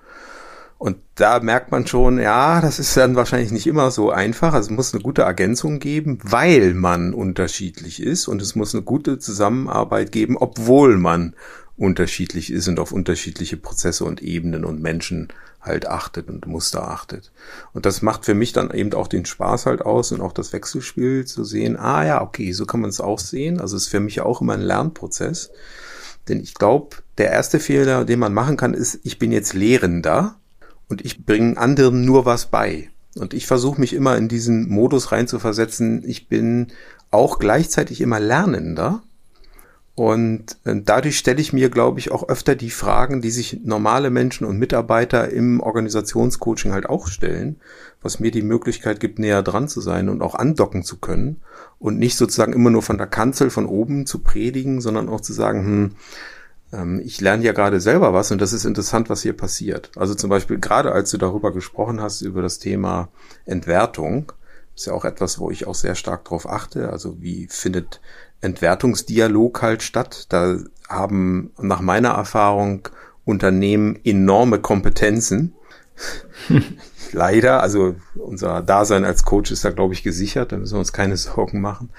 Und 0.78 0.98
da 1.14 1.40
merkt 1.40 1.70
man 1.70 1.86
schon, 1.86 2.18
ja, 2.18 2.60
das 2.60 2.78
ist 2.78 2.96
dann 2.96 3.14
wahrscheinlich 3.14 3.52
nicht 3.52 3.66
immer 3.66 3.90
so 3.90 4.10
einfach. 4.10 4.54
Es 4.54 4.70
muss 4.70 4.92
eine 4.92 5.02
gute 5.02 5.22
Ergänzung 5.22 5.78
geben, 5.78 6.18
weil 6.22 6.74
man 6.74 7.14
unterschiedlich 7.14 8.02
ist. 8.02 8.26
Und 8.28 8.42
es 8.42 8.54
muss 8.54 8.74
eine 8.74 8.84
gute 8.84 9.18
Zusammenarbeit 9.18 10.10
geben, 10.10 10.36
obwohl 10.36 10.98
man 10.98 11.34
unterschiedlich 11.76 12.52
ist 12.52 12.68
und 12.68 12.78
auf 12.78 12.92
unterschiedliche 12.92 13.56
Prozesse 13.56 14.04
und 14.04 14.22
Ebenen 14.22 14.64
und 14.64 14.80
Menschen 14.80 15.28
halt 15.60 15.86
achtet 15.86 16.28
und 16.28 16.46
Muster 16.46 16.88
achtet. 16.88 17.32
Und 17.72 17.86
das 17.86 18.02
macht 18.02 18.24
für 18.24 18.34
mich 18.34 18.52
dann 18.52 18.70
eben 18.70 18.92
auch 18.92 19.08
den 19.08 19.24
Spaß 19.24 19.66
halt 19.66 19.82
aus 19.82 20.12
und 20.12 20.20
auch 20.20 20.32
das 20.32 20.52
Wechselspiel 20.52 21.24
zu 21.24 21.42
sehen, 21.44 21.76
ah 21.76 22.04
ja, 22.04 22.22
okay, 22.22 22.52
so 22.52 22.66
kann 22.66 22.80
man 22.80 22.90
es 22.90 23.00
auch 23.00 23.18
sehen. 23.18 23.60
Also 23.60 23.76
es 23.76 23.84
ist 23.84 23.88
für 23.88 24.00
mich 24.00 24.20
auch 24.20 24.40
immer 24.40 24.52
ein 24.52 24.60
Lernprozess. 24.60 25.50
Denn 26.28 26.40
ich 26.40 26.54
glaube, 26.54 26.96
der 27.18 27.30
erste 27.30 27.60
Fehler, 27.60 28.04
den 28.04 28.18
man 28.18 28.34
machen 28.34 28.56
kann, 28.56 28.74
ist, 28.74 29.00
ich 29.02 29.18
bin 29.18 29.32
jetzt 29.32 29.54
Lehrender 29.54 30.36
und 30.88 31.04
ich 31.04 31.24
bringe 31.24 31.56
anderen 31.56 32.04
nur 32.04 32.24
was 32.24 32.46
bei. 32.46 32.90
Und 33.16 33.34
ich 33.34 33.46
versuche 33.46 33.80
mich 33.80 33.92
immer 33.92 34.16
in 34.16 34.28
diesen 34.28 34.68
Modus 34.68 35.12
reinzuversetzen, 35.12 36.02
ich 36.06 36.28
bin 36.28 36.68
auch 37.10 37.38
gleichzeitig 37.38 38.00
immer 38.00 38.18
Lernender 38.18 39.02
und 39.96 40.56
äh, 40.64 40.74
dadurch 40.84 41.18
stelle 41.18 41.40
ich 41.40 41.52
mir, 41.52 41.70
glaube 41.70 42.00
ich, 42.00 42.10
auch 42.10 42.28
öfter 42.28 42.56
die 42.56 42.70
Fragen, 42.70 43.20
die 43.20 43.30
sich 43.30 43.60
normale 43.62 44.10
Menschen 44.10 44.44
und 44.44 44.58
Mitarbeiter 44.58 45.30
im 45.30 45.60
Organisationscoaching 45.60 46.72
halt 46.72 46.86
auch 46.88 47.06
stellen, 47.06 47.60
was 48.02 48.18
mir 48.18 48.32
die 48.32 48.42
Möglichkeit 48.42 48.98
gibt, 48.98 49.20
näher 49.20 49.42
dran 49.42 49.68
zu 49.68 49.80
sein 49.80 50.08
und 50.08 50.20
auch 50.20 50.34
andocken 50.34 50.82
zu 50.82 50.98
können 50.98 51.40
und 51.78 51.98
nicht 51.98 52.16
sozusagen 52.16 52.52
immer 52.54 52.70
nur 52.70 52.82
von 52.82 52.98
der 52.98 53.06
Kanzel 53.06 53.50
von 53.50 53.66
oben 53.66 54.04
zu 54.04 54.18
predigen, 54.18 54.80
sondern 54.80 55.08
auch 55.08 55.20
zu 55.20 55.32
sagen, 55.32 55.64
hm, 55.64 55.90
ähm, 56.72 57.00
ich 57.04 57.20
lerne 57.20 57.44
ja 57.44 57.52
gerade 57.52 57.80
selber 57.80 58.12
was 58.12 58.32
und 58.32 58.40
das 58.40 58.52
ist 58.52 58.64
interessant, 58.64 59.08
was 59.10 59.22
hier 59.22 59.36
passiert. 59.36 59.92
Also 59.94 60.16
zum 60.16 60.28
Beispiel 60.28 60.58
gerade 60.58 60.90
als 60.90 61.12
du 61.12 61.18
darüber 61.18 61.52
gesprochen 61.52 62.00
hast, 62.00 62.20
über 62.20 62.42
das 62.42 62.58
Thema 62.58 63.10
Entwertung, 63.44 64.32
ist 64.74 64.86
ja 64.86 64.92
auch 64.92 65.04
etwas, 65.04 65.38
wo 65.38 65.50
ich 65.50 65.66
auch 65.66 65.74
sehr 65.74 65.94
stark 65.94 66.24
drauf 66.24 66.48
achte. 66.48 66.90
Also 66.90 67.20
wie 67.20 67.46
findet 67.48 68.00
Entwertungsdialog 68.44 69.62
halt 69.62 69.82
statt. 69.82 70.26
Da 70.28 70.58
haben 70.88 71.52
nach 71.60 71.80
meiner 71.80 72.10
Erfahrung 72.10 72.88
Unternehmen 73.24 73.98
enorme 74.04 74.58
Kompetenzen. 74.58 75.54
Leider, 77.12 77.62
also 77.62 77.94
unser 78.14 78.60
Dasein 78.62 79.04
als 79.04 79.24
Coach 79.24 79.50
ist 79.50 79.64
da, 79.64 79.70
glaube 79.70 79.94
ich, 79.94 80.02
gesichert, 80.02 80.52
da 80.52 80.56
müssen 80.56 80.74
wir 80.74 80.80
uns 80.80 80.92
keine 80.92 81.16
Sorgen 81.16 81.60
machen. 81.60 81.90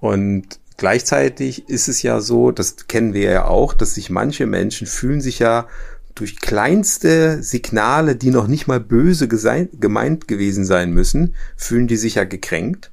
Und 0.00 0.60
gleichzeitig 0.76 1.68
ist 1.68 1.88
es 1.88 2.02
ja 2.02 2.20
so, 2.20 2.52
das 2.52 2.86
kennen 2.86 3.12
wir 3.12 3.30
ja 3.30 3.44
auch, 3.46 3.74
dass 3.74 3.94
sich 3.94 4.08
manche 4.08 4.46
Menschen 4.46 4.86
fühlen 4.86 5.20
sich 5.20 5.40
ja 5.40 5.66
durch 6.14 6.40
kleinste 6.40 7.42
Signale, 7.42 8.16
die 8.16 8.30
noch 8.30 8.46
nicht 8.46 8.66
mal 8.66 8.80
böse 8.80 9.28
gemeint 9.28 10.28
gewesen 10.28 10.64
sein 10.64 10.92
müssen, 10.92 11.34
fühlen 11.56 11.88
die 11.88 11.96
sich 11.96 12.16
ja 12.16 12.24
gekränkt. 12.24 12.91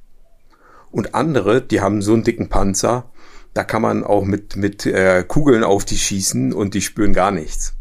Und 0.90 1.14
andere, 1.14 1.62
die 1.62 1.80
haben 1.80 2.02
so 2.02 2.12
einen 2.12 2.24
dicken 2.24 2.48
Panzer, 2.48 3.10
da 3.54 3.64
kann 3.64 3.82
man 3.82 4.04
auch 4.04 4.24
mit, 4.24 4.56
mit 4.56 4.86
äh, 4.86 5.24
Kugeln 5.26 5.64
auf 5.64 5.84
die 5.84 5.98
schießen 5.98 6.52
und 6.52 6.74
die 6.74 6.82
spüren 6.82 7.12
gar 7.12 7.30
nichts. 7.30 7.74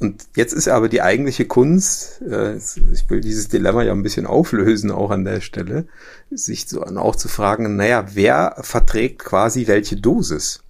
Und 0.00 0.28
jetzt 0.36 0.52
ist 0.52 0.68
aber 0.68 0.88
die 0.88 1.02
eigentliche 1.02 1.46
Kunst, 1.46 2.22
äh, 2.22 2.56
ich 2.56 3.08
will 3.08 3.20
dieses 3.20 3.48
Dilemma 3.48 3.82
ja 3.82 3.92
ein 3.92 4.02
bisschen 4.02 4.26
auflösen, 4.26 4.90
auch 4.90 5.10
an 5.10 5.24
der 5.24 5.40
Stelle, 5.40 5.86
sich 6.30 6.68
so 6.68 6.82
auch 6.82 7.16
zu 7.16 7.28
fragen, 7.28 7.76
naja, 7.76 8.06
wer 8.14 8.56
verträgt 8.60 9.24
quasi 9.24 9.66
welche 9.66 9.96
Dosis? 9.96 10.62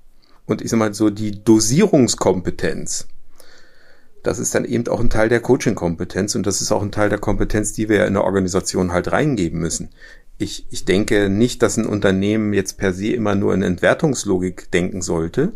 Und 0.47 0.63
ich 0.63 0.71
sag 0.71 0.79
mal 0.79 0.95
so, 0.95 1.11
die 1.11 1.45
Dosierungskompetenz, 1.45 3.07
das 4.23 4.39
ist 4.39 4.55
dann 4.55 4.65
eben 4.65 4.89
auch 4.89 5.01
ein 5.01 5.11
Teil 5.11 5.29
der 5.29 5.41
Coaching-Kompetenz 5.41 6.35
und 6.35 6.47
das 6.47 6.63
ist 6.63 6.73
auch 6.73 6.83
ein 6.83 6.91
Teil 6.91 7.11
der 7.11 7.19
Kompetenz, 7.19 7.75
die 7.75 7.91
wir 7.91 8.07
in 8.07 8.15
der 8.15 8.25
Organisation 8.25 8.93
halt 8.93 9.13
reingeben 9.13 9.61
müssen. 9.61 9.91
Ich, 10.39 10.67
ich 10.71 10.85
denke 10.85 11.29
nicht, 11.29 11.63
dass 11.63 11.77
ein 11.77 11.87
Unternehmen 11.87 12.53
jetzt 12.53 12.79
per 12.79 12.93
se 12.93 13.09
immer 13.09 13.35
nur 13.35 13.53
in 13.55 13.63
Entwertungslogik 13.63 14.71
denken 14.71 15.03
sollte, 15.03 15.53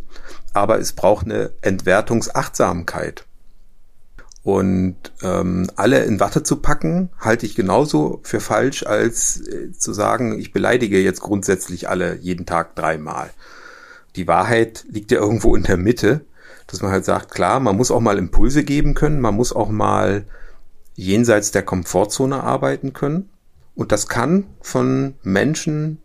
aber 0.52 0.80
es 0.80 0.92
braucht 0.92 1.26
eine 1.26 1.52
Entwertungsachtsamkeit. 1.62 3.24
Und 4.42 4.96
ähm, 5.22 5.70
alle 5.76 6.02
in 6.02 6.18
Watte 6.18 6.42
zu 6.42 6.56
packen, 6.56 7.10
halte 7.20 7.46
ich 7.46 7.54
genauso 7.54 8.18
für 8.24 8.40
falsch, 8.40 8.84
als 8.84 9.40
äh, 9.46 9.70
zu 9.70 9.92
sagen, 9.92 10.36
ich 10.38 10.52
beleidige 10.52 10.98
jetzt 11.00 11.20
grundsätzlich 11.20 11.88
alle 11.88 12.16
jeden 12.16 12.44
Tag 12.44 12.74
dreimal. 12.74 13.30
Die 14.16 14.26
Wahrheit 14.26 14.84
liegt 14.90 15.12
ja 15.12 15.20
irgendwo 15.20 15.54
in 15.54 15.62
der 15.62 15.76
Mitte, 15.76 16.22
dass 16.66 16.82
man 16.82 16.90
halt 16.90 17.04
sagt, 17.04 17.30
klar, 17.30 17.60
man 17.60 17.76
muss 17.76 17.92
auch 17.92 18.00
mal 18.00 18.18
Impulse 18.18 18.64
geben 18.64 18.94
können, 18.94 19.20
man 19.20 19.36
muss 19.36 19.52
auch 19.52 19.68
mal 19.68 20.24
jenseits 20.94 21.52
der 21.52 21.62
Komfortzone 21.62 22.42
arbeiten 22.42 22.92
können. 22.92 23.28
Und 23.74 23.92
das 23.92 24.08
kann 24.08 24.46
von 24.60 25.14
Menschen 25.22 25.98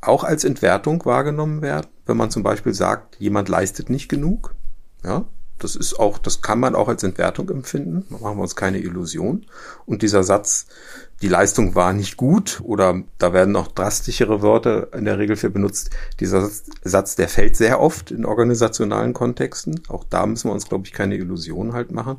auch 0.00 0.24
als 0.24 0.44
Entwertung 0.44 1.04
wahrgenommen 1.04 1.62
werden, 1.62 1.86
wenn 2.06 2.16
man 2.16 2.30
zum 2.30 2.42
Beispiel 2.42 2.74
sagt, 2.74 3.16
jemand 3.18 3.48
leistet 3.48 3.90
nicht 3.90 4.08
genug. 4.08 4.54
Ja, 5.02 5.26
das 5.58 5.76
ist 5.76 5.98
auch, 5.98 6.18
das 6.18 6.42
kann 6.42 6.58
man 6.58 6.74
auch 6.74 6.88
als 6.88 7.02
Entwertung 7.02 7.48
empfinden. 7.48 8.04
Machen 8.08 8.36
wir 8.36 8.42
uns 8.42 8.56
keine 8.56 8.78
Illusion. 8.78 9.46
Und 9.86 10.02
dieser 10.02 10.22
Satz, 10.24 10.66
die 11.22 11.28
Leistung 11.28 11.74
war 11.74 11.92
nicht 11.92 12.16
gut 12.16 12.60
oder 12.64 13.02
da 13.18 13.32
werden 13.32 13.52
noch 13.52 13.68
drastischere 13.68 14.42
Wörter 14.42 14.92
in 14.92 15.04
der 15.04 15.18
Regel 15.18 15.36
für 15.36 15.50
benutzt. 15.50 15.90
Dieser 16.20 16.50
Satz, 16.82 17.14
der 17.14 17.28
fällt 17.28 17.56
sehr 17.56 17.80
oft 17.80 18.10
in 18.10 18.24
organisationalen 18.24 19.14
Kontexten. 19.14 19.80
Auch 19.88 20.04
da 20.04 20.26
müssen 20.26 20.48
wir 20.48 20.54
uns, 20.54 20.68
glaube 20.68 20.86
ich, 20.86 20.92
keine 20.92 21.16
Illusion 21.16 21.72
halt 21.72 21.92
machen. 21.92 22.18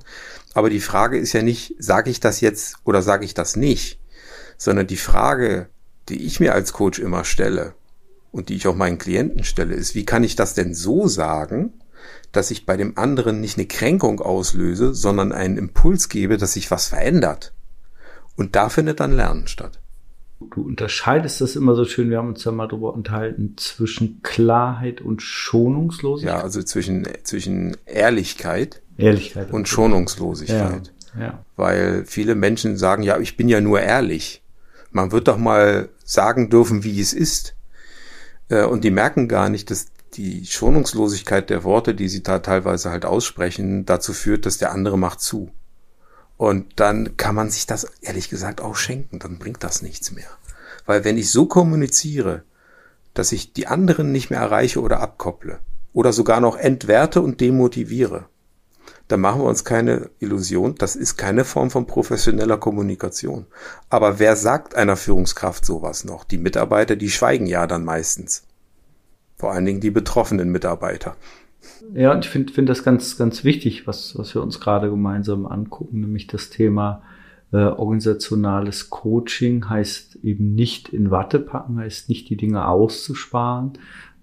Aber 0.53 0.69
die 0.69 0.79
Frage 0.79 1.17
ist 1.17 1.33
ja 1.33 1.41
nicht, 1.41 1.75
sage 1.77 2.09
ich 2.09 2.19
das 2.19 2.39
jetzt 2.41 2.77
oder 2.85 3.01
sage 3.01 3.25
ich 3.25 3.33
das 3.33 3.55
nicht, 3.55 3.99
sondern 4.57 4.87
die 4.87 4.97
Frage, 4.97 5.69
die 6.09 6.25
ich 6.25 6.39
mir 6.39 6.53
als 6.53 6.73
Coach 6.73 6.99
immer 6.99 7.23
stelle 7.23 7.73
und 8.31 8.49
die 8.49 8.55
ich 8.55 8.67
auch 8.67 8.75
meinen 8.75 8.97
Klienten 8.97 9.43
stelle, 9.43 9.73
ist, 9.73 9.95
wie 9.95 10.05
kann 10.05 10.23
ich 10.23 10.35
das 10.35 10.53
denn 10.53 10.73
so 10.73 11.07
sagen, 11.07 11.73
dass 12.31 12.51
ich 12.51 12.65
bei 12.65 12.77
dem 12.77 12.97
anderen 12.97 13.39
nicht 13.39 13.57
eine 13.57 13.67
Kränkung 13.67 14.19
auslöse, 14.19 14.93
sondern 14.93 15.31
einen 15.31 15.57
Impuls 15.57 16.09
gebe, 16.09 16.37
dass 16.37 16.53
sich 16.53 16.69
was 16.69 16.87
verändert. 16.87 17.53
Und 18.35 18.55
da 18.55 18.69
findet 18.69 18.99
dann 18.99 19.13
Lernen 19.13 19.47
statt. 19.47 19.79
Du 20.53 20.63
unterscheidest 20.63 21.39
das 21.39 21.55
immer 21.55 21.75
so 21.75 21.85
schön, 21.85 22.09
wir 22.09 22.17
haben 22.17 22.29
uns 22.29 22.43
ja 22.43 22.51
mal 22.51 22.67
darüber 22.67 22.93
unterhalten, 22.93 23.55
zwischen 23.57 24.21
Klarheit 24.21 24.99
und 24.99 25.21
Schonungslosigkeit. 25.21 26.37
Ja, 26.37 26.43
also 26.43 26.61
zwischen, 26.61 27.07
zwischen 27.23 27.77
Ehrlichkeit, 27.85 28.81
Ehrlichkeit 28.97 29.51
und 29.51 29.69
Schonungslosigkeit. 29.69 30.91
Ja, 31.15 31.21
ja. 31.21 31.45
Weil 31.55 32.03
viele 32.05 32.35
Menschen 32.35 32.75
sagen, 32.75 33.01
ja, 33.03 33.17
ich 33.17 33.37
bin 33.37 33.47
ja 33.47 33.61
nur 33.61 33.79
ehrlich. 33.79 34.43
Man 34.95 35.11
wird 35.11 35.27
doch 35.27 35.37
mal 35.37 35.89
sagen 36.05 36.49
dürfen, 36.49 36.85
wie 36.85 37.01
es 37.01 37.11
ist. 37.11 37.53
Äh, 38.47 38.63
und 38.63 38.85
die 38.85 38.91
merken 38.91 39.27
gar 39.27 39.49
nicht, 39.49 39.69
dass 39.69 39.87
die 40.13 40.45
Schonungslosigkeit 40.45 41.49
der 41.49 41.65
Worte, 41.65 41.93
die 41.93 42.07
sie 42.07 42.23
da 42.23 42.39
teilweise 42.39 42.91
halt 42.91 43.03
aussprechen, 43.03 43.85
dazu 43.85 44.13
führt, 44.13 44.45
dass 44.45 44.57
der 44.57 44.71
andere 44.71 44.97
macht 44.97 45.19
zu. 45.19 45.51
Und 46.37 46.79
dann 46.79 47.17
kann 47.17 47.35
man 47.35 47.49
sich 47.49 47.67
das 47.67 47.87
ehrlich 47.99 48.29
gesagt 48.29 48.61
auch 48.61 48.77
schenken, 48.77 49.19
dann 49.19 49.37
bringt 49.37 49.65
das 49.65 49.81
nichts 49.81 50.13
mehr. 50.13 50.29
Weil 50.85 51.03
wenn 51.03 51.17
ich 51.17 51.29
so 51.29 51.45
kommuniziere, 51.45 52.43
dass 53.13 53.33
ich 53.33 53.51
die 53.51 53.67
anderen 53.67 54.13
nicht 54.13 54.29
mehr 54.29 54.39
erreiche 54.39 54.79
oder 54.79 55.01
abkopple 55.01 55.59
oder 55.91 56.13
sogar 56.13 56.39
noch 56.39 56.55
entwerte 56.55 57.19
und 57.19 57.41
demotiviere, 57.41 58.29
dann 59.07 59.21
machen 59.21 59.41
wir 59.41 59.47
uns 59.47 59.63
keine 59.63 60.09
Illusion, 60.19 60.75
das 60.75 60.95
ist 60.95 61.17
keine 61.17 61.45
Form 61.45 61.69
von 61.69 61.85
professioneller 61.85 62.57
Kommunikation. 62.57 63.45
Aber 63.89 64.19
wer 64.19 64.35
sagt 64.35 64.75
einer 64.75 64.95
Führungskraft 64.95 65.63
sowas 65.63 66.05
noch? 66.05 66.23
Die 66.23 66.39
Mitarbeiter, 66.39 66.95
die 66.95 67.11
schweigen 67.11 67.45
ja 67.45 67.67
dann 67.67 67.85
meistens. 67.85 68.47
Vor 69.37 69.51
allen 69.51 69.65
Dingen 69.65 69.81
die 69.81 69.91
betroffenen 69.91 70.49
Mitarbeiter. 70.49 71.15
Ja, 71.93 72.11
und 72.11 72.25
ich 72.25 72.31
finde 72.31 72.53
find 72.53 72.69
das 72.69 72.83
ganz, 72.83 73.17
ganz 73.17 73.43
wichtig, 73.43 73.85
was, 73.85 74.17
was 74.17 74.33
wir 74.33 74.41
uns 74.41 74.59
gerade 74.59 74.89
gemeinsam 74.89 75.45
angucken, 75.45 76.01
nämlich 76.01 76.27
das 76.27 76.49
Thema 76.49 77.03
äh, 77.51 77.57
organisationales 77.57 78.89
Coaching 78.89 79.69
heißt 79.69 80.17
eben 80.23 80.55
nicht 80.55 80.89
in 80.89 81.11
Watte 81.11 81.39
packen, 81.39 81.77
heißt 81.77 82.09
nicht 82.09 82.29
die 82.29 82.37
Dinge 82.37 82.67
auszusparen, 82.67 83.73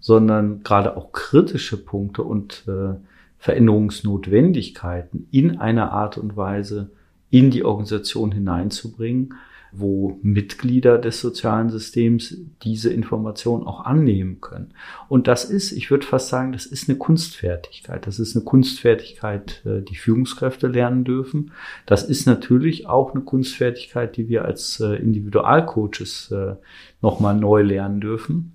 sondern 0.00 0.62
gerade 0.62 0.96
auch 0.96 1.12
kritische 1.12 1.76
Punkte 1.76 2.24
und 2.24 2.64
äh, 2.66 2.94
Veränderungsnotwendigkeiten 3.42 5.26
in 5.32 5.58
einer 5.58 5.90
Art 5.90 6.16
und 6.16 6.36
Weise 6.36 6.92
in 7.28 7.50
die 7.50 7.64
Organisation 7.64 8.30
hineinzubringen, 8.30 9.34
wo 9.72 10.20
Mitglieder 10.22 10.96
des 10.96 11.20
sozialen 11.20 11.68
Systems 11.68 12.36
diese 12.62 12.92
Information 12.92 13.66
auch 13.66 13.84
annehmen 13.84 14.40
können. 14.40 14.74
Und 15.08 15.26
das 15.26 15.44
ist, 15.44 15.72
ich 15.72 15.90
würde 15.90 16.06
fast 16.06 16.28
sagen, 16.28 16.52
das 16.52 16.66
ist 16.66 16.88
eine 16.88 16.98
Kunstfertigkeit. 16.98 18.06
Das 18.06 18.20
ist 18.20 18.36
eine 18.36 18.44
Kunstfertigkeit, 18.44 19.66
äh, 19.66 19.80
die 19.82 19.96
Führungskräfte 19.96 20.68
lernen 20.68 21.02
dürfen. 21.02 21.50
Das 21.84 22.04
ist 22.04 22.26
natürlich 22.26 22.86
auch 22.86 23.12
eine 23.12 23.24
Kunstfertigkeit, 23.24 24.16
die 24.16 24.28
wir 24.28 24.44
als 24.44 24.78
äh, 24.78 24.94
Individualcoaches 24.94 26.30
äh, 26.30 26.54
nochmal 27.00 27.34
neu 27.34 27.62
lernen 27.62 28.00
dürfen 28.00 28.54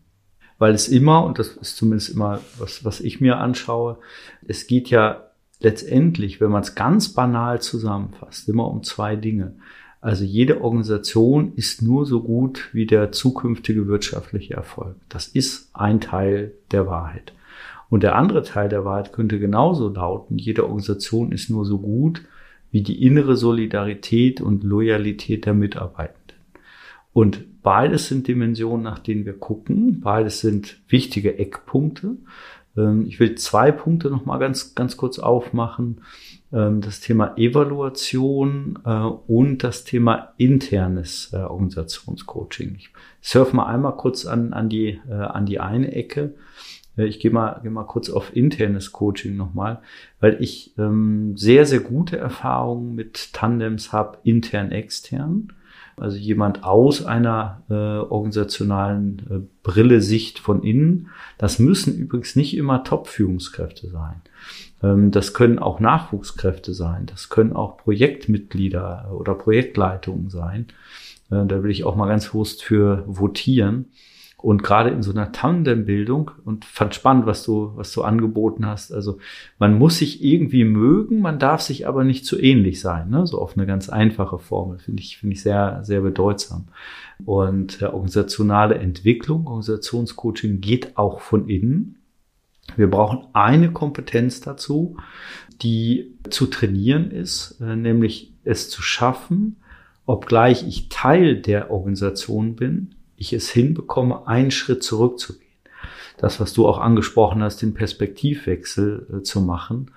weil 0.59 0.73
es 0.73 0.87
immer, 0.87 1.23
und 1.25 1.39
das 1.39 1.49
ist 1.49 1.77
zumindest 1.77 2.09
immer 2.09 2.39
was, 2.57 2.83
was 2.83 2.99
ich 2.99 3.21
mir 3.21 3.37
anschaue, 3.37 3.97
es 4.47 4.67
geht 4.67 4.89
ja 4.89 5.27
letztendlich, 5.59 6.39
wenn 6.41 6.51
man 6.51 6.61
es 6.61 6.75
ganz 6.75 7.09
banal 7.09 7.61
zusammenfasst, 7.61 8.47
immer 8.49 8.69
um 8.69 8.83
zwei 8.83 9.15
Dinge. 9.15 9.55
Also 10.01 10.23
jede 10.23 10.61
Organisation 10.61 11.53
ist 11.55 11.81
nur 11.81 12.05
so 12.05 12.21
gut 12.21 12.69
wie 12.71 12.85
der 12.85 13.11
zukünftige 13.11 13.87
wirtschaftliche 13.87 14.53
Erfolg. 14.53 14.95
Das 15.09 15.27
ist 15.27 15.71
ein 15.73 15.99
Teil 15.99 16.53
der 16.71 16.87
Wahrheit. 16.87 17.33
Und 17.89 18.03
der 18.03 18.15
andere 18.15 18.43
Teil 18.43 18.69
der 18.69 18.85
Wahrheit 18.85 19.13
könnte 19.13 19.39
genauso 19.39 19.89
lauten, 19.89 20.37
jede 20.37 20.63
Organisation 20.63 21.31
ist 21.31 21.49
nur 21.49 21.65
so 21.65 21.79
gut 21.79 22.21
wie 22.69 22.81
die 22.81 23.01
innere 23.03 23.37
Solidarität 23.37 24.41
und 24.41 24.63
Loyalität 24.63 25.45
der 25.45 25.53
Mitarbeitenden. 25.53 26.37
Und 27.13 27.45
beides 27.67 28.07
sind 28.07 28.29
Dimensionen, 28.29 28.81
nach 28.81 28.99
denen 28.99 29.25
wir 29.25 29.37
gucken. 29.37 29.99
Beides 29.99 30.39
sind 30.39 30.79
wichtige 30.87 31.37
Eckpunkte. 31.37 32.15
Ähm, 32.77 33.05
ich 33.05 33.19
will 33.19 33.35
zwei 33.35 33.73
Punkte 33.73 34.09
noch 34.09 34.25
mal 34.25 34.37
ganz, 34.37 34.73
ganz 34.73 34.95
kurz 34.95 35.19
aufmachen. 35.19 35.99
Ähm, 36.53 36.79
das 36.79 37.01
Thema 37.01 37.35
Evaluation 37.35 38.79
äh, 38.85 38.89
und 38.89 39.65
das 39.65 39.83
Thema 39.83 40.33
internes 40.37 41.33
äh, 41.33 41.39
Organisationscoaching. 41.39 42.75
Ich 42.77 42.89
surfe 43.19 43.53
mal 43.53 43.65
einmal 43.65 43.97
kurz 43.97 44.25
an, 44.25 44.53
an, 44.53 44.69
die, 44.69 45.01
äh, 45.09 45.11
an 45.11 45.45
die 45.45 45.59
eine 45.59 45.91
Ecke. 45.91 46.35
Ich 46.95 47.19
gehe 47.19 47.31
mal, 47.31 47.59
gehe 47.63 47.69
mal 47.69 47.83
kurz 47.83 48.09
auf 48.09 48.33
internes 48.33 48.93
Coaching 48.93 49.35
nochmal, 49.35 49.81
weil 50.21 50.41
ich 50.41 50.73
ähm, 50.79 51.35
sehr, 51.35 51.65
sehr 51.65 51.81
gute 51.81 52.17
Erfahrungen 52.17 52.95
mit 52.95 53.33
Tandems 53.33 53.91
habe, 53.91 54.19
intern, 54.23 54.71
extern. 54.71 55.51
Also 55.99 56.17
jemand 56.17 56.63
aus 56.63 57.03
einer 57.03 57.63
äh, 57.69 57.73
organisationalen 57.73 59.19
äh, 59.29 59.39
Brille 59.63 60.01
Sicht 60.01 60.37
von 60.37 60.61
innen. 60.61 61.09
Das 61.39 61.57
müssen 61.57 61.97
übrigens 61.97 62.35
nicht 62.35 62.55
immer 62.55 62.83
Top-Führungskräfte 62.83 63.89
sein. 63.89 64.21
Ähm, 64.83 65.09
das 65.09 65.33
können 65.33 65.57
auch 65.57 65.79
Nachwuchskräfte 65.79 66.75
sein. 66.75 67.07
Das 67.07 67.29
können 67.29 67.53
auch 67.53 67.77
Projektmitglieder 67.77 69.09
oder 69.11 69.33
Projektleitungen 69.33 70.29
sein. 70.29 70.67
Äh, 71.31 71.45
da 71.47 71.63
will 71.63 71.71
ich 71.71 71.83
auch 71.83 71.95
mal 71.95 72.07
ganz 72.07 72.27
bewusst 72.27 72.63
für 72.63 73.03
votieren. 73.07 73.85
Und 74.39 74.61
gerade 74.61 74.91
in 74.91 75.01
so 75.01 75.11
einer 75.11 75.31
Tandembildung 75.31 76.29
und 76.45 76.63
fand 76.63 76.93
spannend, 76.93 77.25
was 77.25 77.43
du, 77.43 77.71
was 77.75 77.91
du 77.91 78.03
angeboten 78.03 78.67
hast. 78.67 78.93
Also 78.93 79.17
man 79.57 79.75
muss 79.79 79.97
sich 79.97 80.23
irgendwie 80.23 80.63
mögen, 80.63 81.21
man 81.21 81.39
darf 81.39 81.61
sich 81.61 81.87
aber 81.87 82.03
nicht 82.03 82.23
zu 82.23 82.39
ähnlich 82.39 82.79
sein. 82.79 83.09
Ne? 83.09 83.25
So 83.25 83.41
auf 83.41 83.57
eine 83.57 83.65
ganz 83.65 83.89
einfache 83.89 84.37
Formel 84.37 84.77
finde 84.77 85.01
ich, 85.01 85.17
finde 85.17 85.33
ich 85.33 85.41
sehr, 85.41 85.83
sehr 85.83 86.01
bedeutsam. 86.01 86.67
Und 87.25 87.81
äh, 87.81 87.85
organisationale 87.85 88.75
Entwicklung, 88.75 89.47
Organisationscoaching 89.47 90.61
geht 90.61 90.97
auch 90.99 91.19
von 91.19 91.49
innen. 91.49 91.97
Wir 92.75 92.91
brauchen 92.91 93.25
eine 93.33 93.71
Kompetenz 93.71 94.41
dazu, 94.41 94.97
die 95.61 96.15
zu 96.29 96.45
trainieren 96.45 97.09
ist, 97.09 97.59
äh, 97.59 97.75
nämlich 97.75 98.33
es 98.43 98.69
zu 98.69 98.83
schaffen, 98.83 99.57
obgleich 100.05 100.67
ich 100.67 100.89
Teil 100.89 101.41
der 101.41 101.71
Organisation 101.71 102.55
bin, 102.55 102.93
ich 103.17 103.33
es 103.33 103.49
hinbekomme, 103.49 104.27
einen 104.27 104.51
Schritt 104.51 104.83
zurückzugehen. 104.83 105.43
das, 106.19 106.39
was 106.39 106.53
du 106.53 106.67
auch 106.67 106.79
angesprochen 106.79 107.43
hast, 107.43 107.61
den 107.61 107.75
Perspektivwechsel 107.75 109.07
äh, 109.19 109.21
zu 109.21 109.39
machen. 109.41 109.91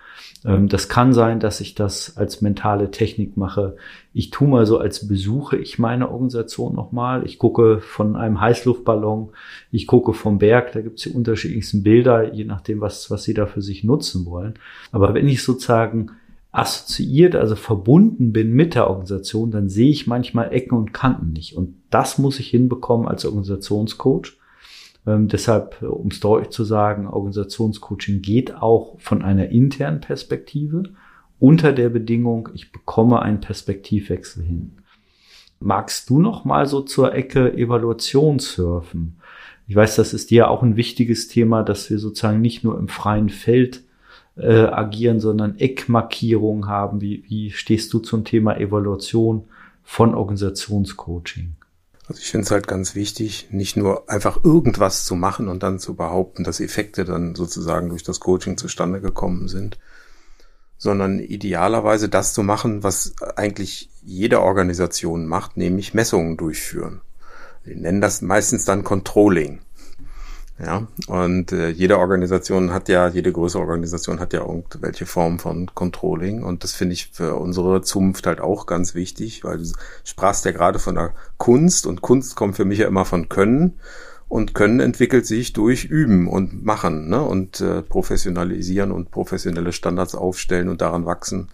Ähm, 0.45 0.69
das 0.69 0.89
kann 0.89 1.15
sein, 1.15 1.41
dass 1.41 1.63
ich 1.63 1.75
das 1.75 2.19
als 2.19 2.43
mentale 2.43 2.91
Technik 2.91 3.39
mache. 3.39 3.77
Ich 4.13 4.29
tue 4.29 4.47
mal 4.49 4.67
so, 4.67 4.79
als 4.79 5.09
besuche 5.09 5.57
ich 5.57 5.79
meine 5.79 6.11
Organisation 6.11 6.75
nochmal. 6.75 7.25
Ich 7.25 7.39
gucke 7.39 7.81
von 7.81 8.17
einem 8.17 8.39
Heißluftballon, 8.39 9.31
ich 9.71 9.87
gucke 9.87 10.13
vom 10.13 10.39
Berg, 10.39 10.73
da 10.73 10.83
gibt 10.83 10.99
es 10.99 11.05
die 11.05 11.11
unterschiedlichsten 11.11 11.83
Bilder, 11.83 12.35
je 12.35 12.45
nachdem, 12.45 12.83
was, 12.83 13.11
was 13.11 13.23
sie 13.23 13.35
da 13.35 13.47
für 13.47 13.63
sich 13.63 13.83
nutzen 13.83 14.27
wollen. 14.27 14.55
Aber 14.93 15.15
wenn 15.15 15.27
ich 15.27 15.43
sozusagen 15.43 16.11
assoziiert, 16.53 17.37
also 17.37 17.55
verbunden 17.55 18.33
bin 18.33 18.53
mit 18.53 18.75
der 18.75 18.89
Organisation, 18.89 19.51
dann 19.51 19.69
sehe 19.69 19.91
ich 19.91 20.07
manchmal 20.07 20.53
Ecken 20.53 20.77
und 20.77 20.93
Kanten 20.93 21.33
nicht. 21.33 21.57
Und 21.57 21.77
das 21.91 22.19
muss 22.19 22.41
ich 22.41 22.49
hinbekommen 22.49 23.07
als 23.07 23.25
Organisationscoach. 23.25 24.37
Ähm, 25.07 25.29
deshalb, 25.29 25.81
um 25.83 26.09
es 26.09 26.21
deutlich 26.21 26.51
zu 26.51 26.65
sagen, 26.65 27.07
Organisationscoaching 27.07 28.21
geht 28.21 28.55
auch 28.55 28.99
von 28.99 29.23
einer 29.23 29.49
internen 29.49 30.01
Perspektive 30.01 30.83
unter 31.39 31.73
der 31.73 31.89
Bedingung, 31.89 32.51
ich 32.55 32.71
bekomme 32.71 33.23
einen 33.23 33.41
Perspektivwechsel 33.41 34.45
hin. 34.45 34.73
Magst 35.59 36.11
du 36.11 36.21
noch 36.21 36.45
mal 36.45 36.67
so 36.67 36.83
zur 36.83 37.15
Ecke 37.15 37.55
Evaluation 37.55 38.39
surfen? 38.39 39.17
Ich 39.67 39.77
weiß, 39.77 39.97
das 39.97 40.13
ist 40.13 40.31
dir 40.31 40.51
auch 40.51 40.63
ein 40.63 40.77
wichtiges 40.77 41.29
Thema, 41.29 41.63
dass 41.63 41.89
wir 41.91 41.99
sozusagen 41.99 42.41
nicht 42.41 42.65
nur 42.65 42.79
im 42.79 42.89
freien 42.89 43.29
Feld 43.29 43.85
äh, 44.41 44.67
agieren, 44.67 45.21
sondern 45.21 45.59
Eckmarkierungen 45.59 46.67
haben. 46.67 47.01
Wie, 47.01 47.25
wie 47.29 47.51
stehst 47.51 47.93
du 47.93 47.99
zum 47.99 48.25
Thema 48.25 48.57
Evaluation 48.57 49.45
von 49.83 50.15
Organisationscoaching? 50.15 51.57
Also 52.09 52.21
ich 52.23 52.31
finde 52.31 52.45
es 52.45 52.51
halt 52.51 52.67
ganz 52.67 52.97
wichtig, 52.97 53.49
nicht 53.53 53.77
nur 53.77 54.11
einfach 54.11 54.43
irgendwas 54.43 55.05
zu 55.05 55.15
machen 55.15 55.49
und 55.49 55.63
dann 55.63 55.79
zu 55.79 55.95
behaupten, 55.95 56.43
dass 56.43 56.59
Effekte 56.59 57.05
dann 57.05 57.37
sozusagen 57.37 57.89
durch 57.89 58.03
das 58.03 58.19
Coaching 58.19 58.57
zustande 58.57 59.01
gekommen 59.01 59.47
sind, 59.47 59.79
sondern 60.77 61.21
idealerweise 61.21 62.09
das 62.09 62.35
zu 62.35 62.43
machen, 62.43 62.83
was 62.83 63.15
eigentlich 63.37 63.91
jede 64.03 64.41
Organisation 64.41 65.27
macht, 65.27 65.57
nämlich 65.57 65.95
Messungen 65.95 66.37
durchführen. 66.37 67.01
Wir 67.63 67.77
nennen 67.77 68.01
das 68.01 68.23
meistens 68.23 68.65
dann 68.65 68.83
Controlling. 68.83 69.61
Ja, 70.63 70.87
und 71.07 71.53
äh, 71.53 71.71
jede 71.71 71.99
Organisation 71.99 72.73
hat 72.73 72.91
ja, 72.91 73.09
jede 73.09 73.33
größere 73.33 73.63
Organisation 73.63 74.21
hat 74.21 74.35
ja 74.35 74.41
irgendwelche 74.41 75.07
Form 75.07 75.39
von 75.39 75.75
Controlling. 75.75 76.43
Und 76.43 76.65
das 76.65 76.75
finde 76.75 76.93
ich 76.93 77.11
für 77.13 77.37
unsere 77.37 77.81
Zunft 77.81 78.27
halt 78.27 78.41
auch 78.41 78.67
ganz 78.67 78.95
wichtig, 78.95 79.43
weil 79.43 79.59
du 79.59 79.65
sprachst 80.05 80.45
ja 80.45 80.51
gerade 80.51 80.79
von 80.79 80.97
der 80.97 81.15
Kunst 81.39 81.87
und 81.87 82.03
Kunst 82.03 82.37
kommt 82.37 82.57
für 82.57 82.67
mich 82.67 82.81
ja 82.81 82.89
immer 82.89 83.07
von 83.07 83.31
Können. 83.31 83.81
Und 84.29 84.55
Können 84.55 84.81
entwickelt 84.81 85.27
sich 85.27 85.55
durch 85.55 85.87
Üben 85.87 86.29
und 86.29 86.65
Machen 86.65 87.09
ne? 87.09 87.23
und 87.23 87.61
äh, 87.61 87.83
professionalisieren 87.83 88.93
und 88.93 89.11
professionelle 89.11 89.73
Standards 89.73 90.15
aufstellen 90.15 90.69
und 90.69 90.83
daran 90.83 91.07
wachsen 91.07 91.49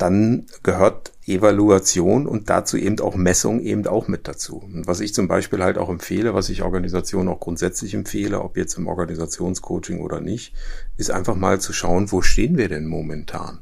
dann 0.00 0.46
gehört 0.62 1.12
Evaluation 1.26 2.26
und 2.26 2.50
dazu 2.50 2.76
eben 2.76 2.98
auch 3.00 3.14
Messung 3.14 3.60
eben 3.60 3.86
auch 3.86 4.08
mit 4.08 4.26
dazu. 4.26 4.56
Und 4.56 4.86
was 4.86 5.00
ich 5.00 5.14
zum 5.14 5.28
Beispiel 5.28 5.62
halt 5.62 5.78
auch 5.78 5.90
empfehle, 5.90 6.34
was 6.34 6.48
ich 6.48 6.62
Organisationen 6.62 7.28
auch 7.28 7.40
grundsätzlich 7.40 7.94
empfehle, 7.94 8.40
ob 8.40 8.56
jetzt 8.56 8.76
im 8.78 8.86
Organisationscoaching 8.86 10.00
oder 10.00 10.20
nicht, 10.20 10.54
ist 10.96 11.10
einfach 11.10 11.36
mal 11.36 11.60
zu 11.60 11.72
schauen, 11.72 12.10
wo 12.10 12.22
stehen 12.22 12.56
wir 12.56 12.68
denn 12.68 12.86
momentan? 12.86 13.60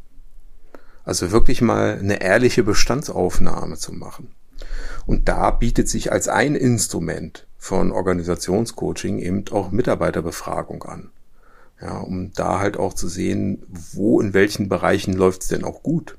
Also 1.05 1.33
wirklich 1.33 1.61
mal 1.61 1.99
eine 1.99 2.23
ehrliche 2.23 2.63
Bestandsaufnahme 2.63 3.77
zu 3.77 3.93
machen. 3.93 4.35
Und 5.07 5.29
da 5.29 5.51
bietet 5.51 5.89
sich 5.89 6.13
als 6.13 6.29
ein 6.29 6.55
Instrument 6.55 7.47
von 7.57 7.93
Organisationscoaching 7.93 9.19
eben 9.19 9.45
auch 9.51 9.71
Mitarbeiterbefragung 9.71 10.83
an. 10.85 11.11
Ja, 11.81 11.99
um 11.99 12.33
da 12.33 12.59
halt 12.59 12.77
auch 12.77 12.93
zu 12.93 13.09
sehen, 13.09 13.63
wo 13.93 14.21
in 14.21 14.35
welchen 14.35 14.69
Bereichen 14.69 15.13
läuft 15.13 15.43
es 15.43 15.49
denn 15.49 15.65
auch 15.65 15.83
gut 15.83 16.17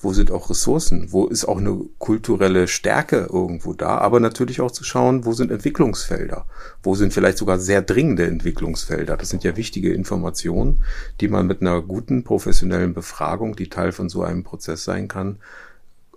wo 0.00 0.12
sind 0.12 0.30
auch 0.30 0.48
Ressourcen, 0.48 1.12
wo 1.12 1.26
ist 1.26 1.44
auch 1.44 1.58
eine 1.58 1.80
kulturelle 1.98 2.68
Stärke 2.68 3.28
irgendwo 3.32 3.72
da, 3.72 3.98
aber 3.98 4.20
natürlich 4.20 4.60
auch 4.60 4.70
zu 4.70 4.84
schauen, 4.84 5.24
wo 5.24 5.32
sind 5.32 5.50
Entwicklungsfelder, 5.50 6.46
wo 6.82 6.94
sind 6.94 7.12
vielleicht 7.12 7.38
sogar 7.38 7.58
sehr 7.58 7.82
dringende 7.82 8.26
Entwicklungsfelder. 8.26 9.16
Das 9.16 9.28
sind 9.28 9.42
ja 9.42 9.56
wichtige 9.56 9.92
Informationen, 9.92 10.84
die 11.20 11.28
man 11.28 11.46
mit 11.46 11.62
einer 11.62 11.82
guten 11.82 12.22
professionellen 12.22 12.94
Befragung, 12.94 13.56
die 13.56 13.68
Teil 13.68 13.90
von 13.90 14.08
so 14.08 14.22
einem 14.22 14.44
Prozess 14.44 14.84
sein 14.84 15.08
kann, 15.08 15.38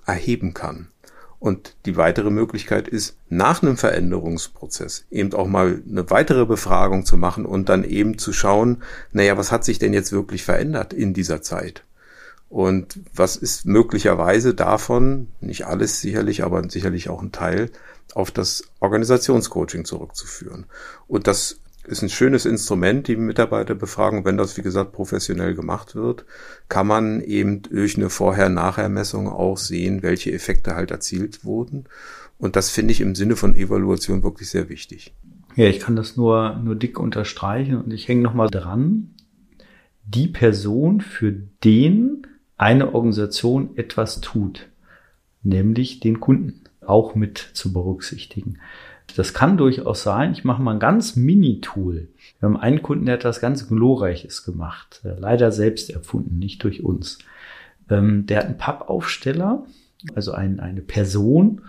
erheben 0.06 0.54
kann. 0.54 0.88
Und 1.40 1.76
die 1.88 1.98
weitere 1.98 2.30
Möglichkeit 2.30 2.88
ist, 2.88 3.18
nach 3.30 3.64
einem 3.64 3.76
Veränderungsprozess 3.76 5.06
eben 5.10 5.34
auch 5.34 5.48
mal 5.48 5.82
eine 5.90 6.08
weitere 6.12 6.46
Befragung 6.46 7.04
zu 7.04 7.18
machen 7.18 7.48
und 7.48 7.68
dann 7.68 7.84
eben 7.84 8.20
zu 8.20 8.32
schauen, 8.32 8.84
naja, 9.12 9.38
was 9.38 9.52
hat 9.52 9.66
sich 9.66 9.80
denn 9.80 9.92
jetzt 9.92 10.12
wirklich 10.12 10.44
verändert 10.44 10.94
in 10.94 11.16
dieser 11.16 11.42
Zeit? 11.42 11.84
Und 12.52 13.00
was 13.16 13.38
ist 13.38 13.66
möglicherweise 13.66 14.54
davon, 14.54 15.28
nicht 15.40 15.68
alles 15.68 16.02
sicherlich, 16.02 16.44
aber 16.44 16.70
sicherlich 16.70 17.08
auch 17.08 17.22
ein 17.22 17.32
Teil, 17.32 17.70
auf 18.14 18.30
das 18.30 18.64
Organisationscoaching 18.82 19.86
zurückzuführen. 19.86 20.66
Und 21.08 21.28
das 21.28 21.62
ist 21.86 22.02
ein 22.02 22.10
schönes 22.10 22.46
Instrument, 22.46 23.08
die 23.08 23.16
Mitarbeiterbefragung. 23.16 24.26
Wenn 24.26 24.36
das, 24.36 24.58
wie 24.58 24.64
gesagt, 24.64 24.92
professionell 24.92 25.56
gemacht 25.56 25.96
wird, 25.96 26.26
kann 26.68 26.88
man 26.88 27.22
eben 27.22 27.62
durch 27.62 27.96
eine 27.96 28.10
Vorher-Nachher-Messung 28.10 29.30
auch 29.30 29.58
sehen, 29.58 30.04
welche 30.04 30.34
Effekte 30.34 30.76
halt 30.76 30.92
erzielt 30.92 31.46
wurden. 31.46 31.86
Und 32.38 32.58
das 32.58 32.70
finde 32.70 32.92
ich 32.92 33.00
im 33.00 33.16
Sinne 33.16 33.38
von 33.38 33.56
Evaluation 33.56 34.24
wirklich 34.24 34.50
sehr 34.50 34.68
wichtig. 34.68 35.16
Ja, 35.56 35.68
ich 35.68 35.80
kann 35.80 35.96
das 35.96 36.18
nur, 36.18 36.58
nur 36.58 36.76
dick 36.76 37.00
unterstreichen 37.00 37.78
und 37.78 37.94
ich 37.94 38.10
hänge 38.10 38.24
nochmal 38.24 38.50
dran. 38.50 39.12
Die 40.04 40.28
Person, 40.28 41.00
für 41.00 41.32
den 41.32 42.28
eine 42.62 42.94
Organisation 42.94 43.72
etwas 43.76 44.22
tut, 44.22 44.68
nämlich 45.42 46.00
den 46.00 46.20
Kunden 46.20 46.62
auch 46.86 47.16
mit 47.16 47.40
zu 47.40 47.74
berücksichtigen. 47.74 48.60
Das 49.16 49.34
kann 49.34 49.58
durchaus 49.58 50.04
sein. 50.04 50.32
Ich 50.32 50.44
mache 50.44 50.62
mal 50.62 50.74
ein 50.74 50.80
ganz 50.80 51.16
Mini-Tool. 51.16 52.08
Wir 52.40 52.48
haben 52.48 52.58
einen 52.58 52.84
Kunden, 52.84 53.08
der 53.08 53.16
hat 53.16 53.26
was 53.26 53.42
ganz 53.42 53.68
Glorreiches 53.68 54.44
gemacht. 54.44 55.02
Äh, 55.04 55.20
leider 55.20 55.52
selbst 55.52 55.90
erfunden, 55.90 56.38
nicht 56.38 56.64
durch 56.64 56.84
uns. 56.84 57.18
Ähm, 57.90 58.28
der 58.28 58.38
hat 58.38 58.46
einen 58.46 58.58
Pappaufsteller, 58.58 59.66
also 60.14 60.32
ein, 60.32 60.60
eine 60.60 60.82
Person, 60.82 61.64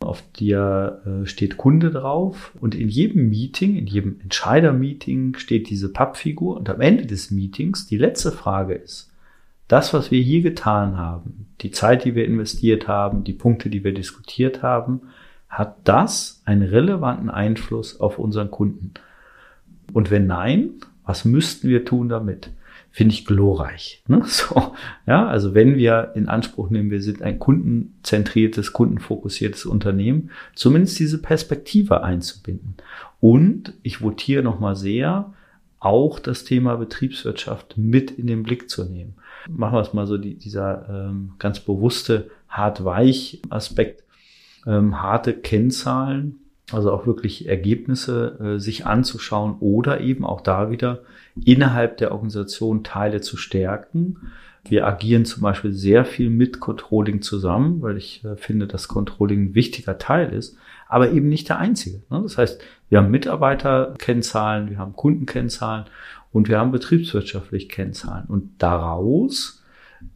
auf 0.00 0.22
der 0.40 1.02
äh, 1.04 1.26
steht 1.26 1.58
Kunde 1.58 1.90
drauf. 1.90 2.52
Und 2.58 2.74
in 2.74 2.88
jedem 2.88 3.28
Meeting, 3.28 3.76
in 3.76 3.86
jedem 3.86 4.18
Entscheider-Meeting 4.22 5.36
steht 5.36 5.68
diese 5.68 5.92
Pappfigur. 5.92 6.56
Und 6.56 6.70
am 6.70 6.80
Ende 6.80 7.04
des 7.04 7.30
Meetings, 7.30 7.86
die 7.86 7.98
letzte 7.98 8.32
Frage 8.32 8.74
ist, 8.74 9.08
das, 9.68 9.92
was 9.92 10.10
wir 10.10 10.20
hier 10.20 10.42
getan 10.42 10.96
haben, 10.96 11.46
die 11.60 11.70
Zeit, 11.70 12.04
die 12.04 12.14
wir 12.14 12.24
investiert 12.24 12.88
haben, 12.88 13.24
die 13.24 13.34
Punkte, 13.34 13.68
die 13.68 13.84
wir 13.84 13.92
diskutiert 13.92 14.62
haben, 14.62 15.02
hat 15.48 15.76
das 15.84 16.42
einen 16.44 16.62
relevanten 16.62 17.30
Einfluss 17.30 18.00
auf 18.00 18.18
unseren 18.18 18.50
Kunden? 18.50 18.94
Und 19.92 20.10
wenn 20.10 20.26
nein, 20.26 20.72
was 21.04 21.24
müssten 21.24 21.68
wir 21.68 21.84
tun 21.84 22.08
damit? 22.08 22.50
Finde 22.90 23.14
ich 23.14 23.26
glorreich. 23.26 24.02
Ne? 24.08 24.22
So, 24.26 24.74
ja, 25.06 25.26
also 25.26 25.54
wenn 25.54 25.76
wir 25.76 26.12
in 26.14 26.28
Anspruch 26.28 26.70
nehmen, 26.70 26.90
wir 26.90 27.02
sind 27.02 27.22
ein 27.22 27.38
kundenzentriertes, 27.38 28.72
kundenfokussiertes 28.72 29.66
Unternehmen, 29.66 30.30
zumindest 30.54 30.98
diese 30.98 31.20
Perspektive 31.20 32.02
einzubinden. 32.02 32.76
Und 33.20 33.74
ich 33.82 34.00
votiere 34.00 34.42
nochmal 34.42 34.76
sehr, 34.76 35.32
auch 35.80 36.18
das 36.18 36.44
Thema 36.44 36.76
Betriebswirtschaft 36.76 37.76
mit 37.78 38.10
in 38.10 38.26
den 38.26 38.42
Blick 38.42 38.68
zu 38.68 38.84
nehmen 38.84 39.14
machen 39.48 39.74
wir 39.74 39.80
es 39.80 39.92
mal 39.92 40.06
so, 40.06 40.18
die, 40.18 40.34
dieser 40.34 40.88
ähm, 40.88 41.32
ganz 41.38 41.60
bewusste 41.60 42.30
hart-weich-Aspekt, 42.48 44.04
ähm, 44.66 45.02
harte 45.02 45.34
Kennzahlen, 45.34 46.36
also 46.72 46.92
auch 46.92 47.06
wirklich 47.06 47.48
Ergebnisse 47.48 48.38
äh, 48.56 48.58
sich 48.60 48.86
anzuschauen 48.86 49.56
oder 49.60 50.00
eben 50.00 50.24
auch 50.24 50.40
da 50.40 50.70
wieder 50.70 51.00
innerhalb 51.44 51.96
der 51.98 52.12
Organisation 52.12 52.84
Teile 52.84 53.20
zu 53.20 53.36
stärken. 53.36 54.16
Wir 54.64 54.86
agieren 54.86 55.24
zum 55.24 55.42
Beispiel 55.42 55.72
sehr 55.72 56.04
viel 56.04 56.28
mit 56.28 56.60
Controlling 56.60 57.22
zusammen, 57.22 57.80
weil 57.80 57.96
ich 57.96 58.24
äh, 58.24 58.36
finde, 58.36 58.66
dass 58.66 58.88
Controlling 58.88 59.46
ein 59.46 59.54
wichtiger 59.54 59.98
Teil 59.98 60.32
ist, 60.32 60.56
aber 60.88 61.10
eben 61.10 61.28
nicht 61.28 61.48
der 61.48 61.58
einzige. 61.58 62.02
Ne? 62.10 62.20
Das 62.22 62.36
heißt, 62.36 62.60
wir 62.88 62.98
haben 62.98 63.10
Mitarbeiterkennzahlen, 63.10 64.70
wir 64.70 64.78
haben 64.78 64.94
Kundenkennzahlen 64.94 65.84
und 66.32 66.48
wir 66.48 66.58
haben 66.58 66.72
betriebswirtschaftlich 66.72 67.68
Kennzahlen. 67.68 68.26
Und 68.26 68.50
daraus 68.58 69.62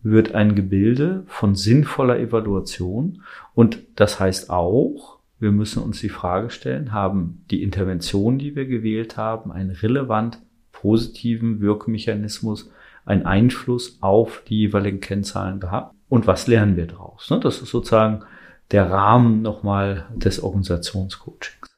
wird 0.02 0.34
ein 0.34 0.54
Gebilde 0.54 1.24
von 1.26 1.54
sinnvoller 1.54 2.18
Evaluation. 2.18 3.22
Und 3.54 3.78
das 3.96 4.20
heißt 4.20 4.50
auch, 4.50 5.18
wir 5.38 5.52
müssen 5.52 5.82
uns 5.82 6.00
die 6.00 6.08
Frage 6.08 6.50
stellen, 6.50 6.92
haben 6.92 7.44
die 7.50 7.62
Interventionen, 7.62 8.38
die 8.38 8.54
wir 8.54 8.66
gewählt 8.66 9.16
haben, 9.16 9.50
einen 9.50 9.70
relevant 9.70 10.38
positiven 10.70 11.60
Wirkmechanismus, 11.60 12.70
einen 13.04 13.26
Einfluss 13.26 13.98
auf 14.00 14.42
die 14.46 14.58
jeweiligen 14.58 15.00
Kennzahlen 15.00 15.58
gehabt? 15.58 15.94
Und 16.08 16.26
was 16.26 16.46
lernen 16.46 16.76
wir 16.76 16.86
daraus? 16.86 17.30
Ne, 17.30 17.40
das 17.40 17.60
ist 17.60 17.70
sozusagen 17.70 18.22
der 18.70 18.90
Rahmen 18.90 19.42
nochmal 19.42 20.06
des 20.14 20.42
Organisationscoachings. 20.42 21.71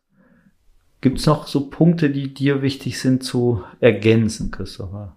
Gibt 1.04 1.18
es 1.18 1.26
noch 1.26 1.46
so 1.46 1.68
Punkte, 1.68 2.08
die 2.08 2.32
dir 2.32 2.62
wichtig 2.62 2.98
sind 2.98 3.22
zu 3.22 3.62
ergänzen, 3.78 4.50
Christopher? 4.50 5.14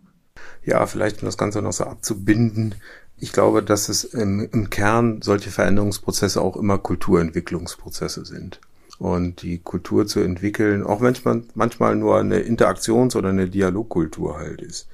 Ja, 0.65 0.85
vielleicht 0.85 1.21
um 1.21 1.27
das 1.27 1.37
Ganze 1.37 1.61
noch 1.61 1.71
so 1.71 1.85
abzubinden. 1.85 2.75
Ich 3.15 3.31
glaube, 3.31 3.63
dass 3.63 3.87
es 3.87 4.03
im, 4.03 4.49
im 4.51 4.69
Kern 4.69 5.21
solche 5.21 5.49
Veränderungsprozesse 5.49 6.41
auch 6.41 6.57
immer 6.57 6.77
Kulturentwicklungsprozesse 6.77 8.25
sind. 8.25 8.59
Und 8.99 9.43
die 9.43 9.59
Kultur 9.59 10.05
zu 10.07 10.19
entwickeln, 10.19 10.83
auch 10.83 10.99
wenn 10.99 11.15
man 11.23 11.45
manchmal 11.55 11.95
nur 11.95 12.19
eine 12.19 12.39
Interaktions- 12.39 13.15
oder 13.15 13.29
eine 13.29 13.47
Dialogkultur 13.47 14.37
halt 14.37 14.61
ist. 14.61 14.89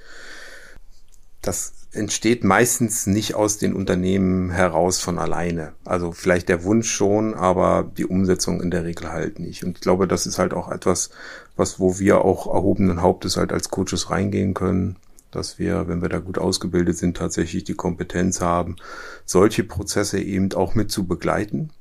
Das 1.43 1.73
entsteht 1.91 2.43
meistens 2.43 3.05
nicht 3.05 3.35
aus 3.35 3.57
den 3.57 3.73
Unternehmen 3.73 4.49
heraus 4.49 4.99
von 4.99 5.19
alleine. 5.19 5.73
Also 5.85 6.11
vielleicht 6.11 6.49
der 6.49 6.63
Wunsch 6.63 6.89
schon, 6.89 7.35
aber 7.35 7.91
die 7.97 8.05
Umsetzung 8.05 8.61
in 8.61 8.71
der 8.71 8.85
Regel 8.85 9.11
halt 9.11 9.39
nicht. 9.39 9.63
Und 9.63 9.77
ich 9.77 9.81
glaube, 9.81 10.07
das 10.07 10.25
ist 10.25 10.39
halt 10.39 10.53
auch 10.53 10.71
etwas, 10.71 11.11
was, 11.55 11.79
wo 11.79 11.99
wir 11.99 12.23
auch 12.25 12.47
erhobenen 12.47 13.01
Hauptes 13.01 13.37
halt 13.37 13.51
als 13.51 13.69
Coaches 13.69 14.09
reingehen 14.09 14.53
können, 14.53 14.95
dass 15.31 15.59
wir, 15.59 15.87
wenn 15.87 16.01
wir 16.01 16.09
da 16.09 16.19
gut 16.19 16.37
ausgebildet 16.37 16.97
sind, 16.97 17.17
tatsächlich 17.17 17.63
die 17.65 17.75
Kompetenz 17.75 18.41
haben, 18.41 18.77
solche 19.25 19.63
Prozesse 19.63 20.19
eben 20.19 20.51
auch 20.53 20.75
mit 20.75 20.91
zu 20.91 21.05
begleiten 21.05 21.71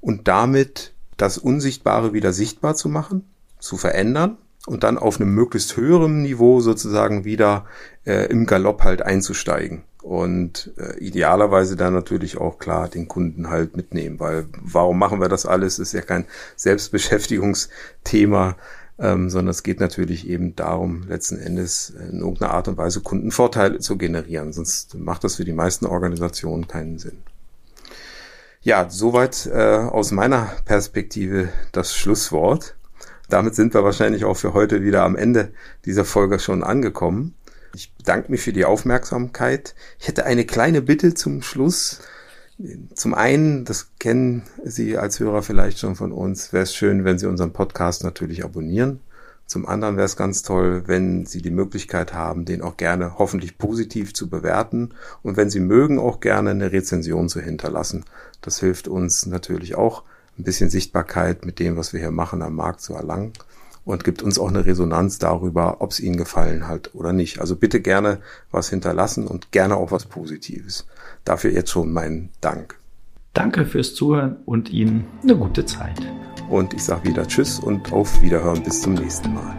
und 0.00 0.28
damit 0.28 0.92
das 1.16 1.38
Unsichtbare 1.38 2.12
wieder 2.12 2.32
sichtbar 2.32 2.74
zu 2.74 2.88
machen, 2.88 3.24
zu 3.58 3.76
verändern 3.76 4.36
und 4.66 4.84
dann 4.84 4.98
auf 4.98 5.20
einem 5.20 5.34
möglichst 5.34 5.76
höheren 5.76 6.22
Niveau 6.22 6.60
sozusagen 6.60 7.24
wieder 7.24 7.66
äh, 8.04 8.26
im 8.26 8.46
Galopp 8.46 8.84
halt 8.84 9.02
einzusteigen 9.02 9.82
und 10.02 10.72
äh, 10.76 10.98
idealerweise 10.98 11.76
dann 11.76 11.94
natürlich 11.94 12.36
auch 12.36 12.58
klar 12.58 12.88
den 12.88 13.08
Kunden 13.08 13.50
halt 13.50 13.76
mitnehmen, 13.76 14.20
weil 14.20 14.46
warum 14.52 14.98
machen 14.98 15.20
wir 15.20 15.28
das 15.28 15.46
alles? 15.46 15.78
Ist 15.78 15.92
ja 15.92 16.02
kein 16.02 16.26
Selbstbeschäftigungsthema, 16.56 18.56
ähm, 18.98 19.30
sondern 19.30 19.50
es 19.50 19.62
geht 19.62 19.80
natürlich 19.80 20.28
eben 20.28 20.56
darum, 20.56 21.04
letzten 21.08 21.38
Endes 21.38 21.90
in 21.90 22.20
irgendeiner 22.20 22.52
Art 22.52 22.68
und 22.68 22.78
Weise 22.78 23.00
Kundenvorteile 23.00 23.78
zu 23.78 23.96
generieren, 23.96 24.52
sonst 24.52 24.96
macht 24.96 25.24
das 25.24 25.36
für 25.36 25.44
die 25.44 25.52
meisten 25.52 25.86
Organisationen 25.86 26.68
keinen 26.68 26.98
Sinn. 26.98 27.18
Ja, 28.64 28.88
soweit 28.88 29.46
äh, 29.46 29.78
aus 29.78 30.12
meiner 30.12 30.52
Perspektive 30.64 31.48
das 31.72 31.96
Schlusswort. 31.96 32.76
Damit 33.32 33.54
sind 33.54 33.72
wir 33.72 33.82
wahrscheinlich 33.82 34.26
auch 34.26 34.36
für 34.36 34.52
heute 34.52 34.82
wieder 34.82 35.04
am 35.04 35.16
Ende 35.16 35.52
dieser 35.86 36.04
Folge 36.04 36.38
schon 36.38 36.62
angekommen. 36.62 37.34
Ich 37.74 37.90
bedanke 37.94 38.30
mich 38.30 38.42
für 38.42 38.52
die 38.52 38.66
Aufmerksamkeit. 38.66 39.74
Ich 39.98 40.06
hätte 40.06 40.26
eine 40.26 40.44
kleine 40.44 40.82
Bitte 40.82 41.14
zum 41.14 41.40
Schluss. 41.40 42.00
Zum 42.94 43.14
einen, 43.14 43.64
das 43.64 43.88
kennen 43.98 44.42
Sie 44.62 44.98
als 44.98 45.18
Hörer 45.18 45.40
vielleicht 45.40 45.78
schon 45.78 45.96
von 45.96 46.12
uns, 46.12 46.52
wäre 46.52 46.64
es 46.64 46.74
schön, 46.74 47.06
wenn 47.06 47.18
Sie 47.18 47.26
unseren 47.26 47.54
Podcast 47.54 48.04
natürlich 48.04 48.44
abonnieren. 48.44 49.00
Zum 49.46 49.64
anderen 49.64 49.96
wäre 49.96 50.04
es 50.04 50.16
ganz 50.16 50.42
toll, 50.42 50.82
wenn 50.84 51.24
Sie 51.24 51.40
die 51.40 51.50
Möglichkeit 51.50 52.12
haben, 52.12 52.44
den 52.44 52.60
auch 52.60 52.76
gerne 52.76 53.16
hoffentlich 53.16 53.56
positiv 53.56 54.12
zu 54.12 54.28
bewerten 54.28 54.90
und 55.22 55.38
wenn 55.38 55.48
Sie 55.48 55.60
mögen, 55.60 55.98
auch 55.98 56.20
gerne 56.20 56.50
eine 56.50 56.70
Rezension 56.70 57.30
zu 57.30 57.40
hinterlassen. 57.40 58.04
Das 58.42 58.60
hilft 58.60 58.88
uns 58.88 59.24
natürlich 59.24 59.74
auch, 59.74 60.02
ein 60.38 60.44
bisschen 60.44 60.70
Sichtbarkeit 60.70 61.44
mit 61.44 61.58
dem, 61.58 61.76
was 61.76 61.92
wir 61.92 62.00
hier 62.00 62.10
machen, 62.10 62.42
am 62.42 62.56
Markt 62.56 62.80
zu 62.80 62.94
erlangen 62.94 63.32
und 63.84 64.04
gibt 64.04 64.22
uns 64.22 64.38
auch 64.38 64.48
eine 64.48 64.64
Resonanz 64.64 65.18
darüber, 65.18 65.80
ob 65.80 65.90
es 65.90 66.00
Ihnen 66.00 66.16
gefallen 66.16 66.68
hat 66.68 66.94
oder 66.94 67.12
nicht. 67.12 67.40
Also 67.40 67.56
bitte 67.56 67.80
gerne 67.80 68.18
was 68.50 68.70
hinterlassen 68.70 69.26
und 69.26 69.52
gerne 69.52 69.76
auch 69.76 69.90
was 69.90 70.06
Positives. 70.06 70.86
Dafür 71.24 71.52
jetzt 71.52 71.70
schon 71.70 71.92
meinen 71.92 72.30
Dank. 72.40 72.76
Danke 73.32 73.64
fürs 73.64 73.94
Zuhören 73.94 74.36
und 74.44 74.70
Ihnen 74.70 75.06
eine 75.22 75.36
gute 75.36 75.64
Zeit. 75.64 75.98
Und 76.48 76.74
ich 76.74 76.84
sage 76.84 77.08
wieder 77.08 77.26
Tschüss 77.26 77.58
und 77.58 77.92
auf 77.92 78.20
Wiederhören 78.20 78.62
bis 78.62 78.82
zum 78.82 78.94
nächsten 78.94 79.32
Mal. 79.32 79.56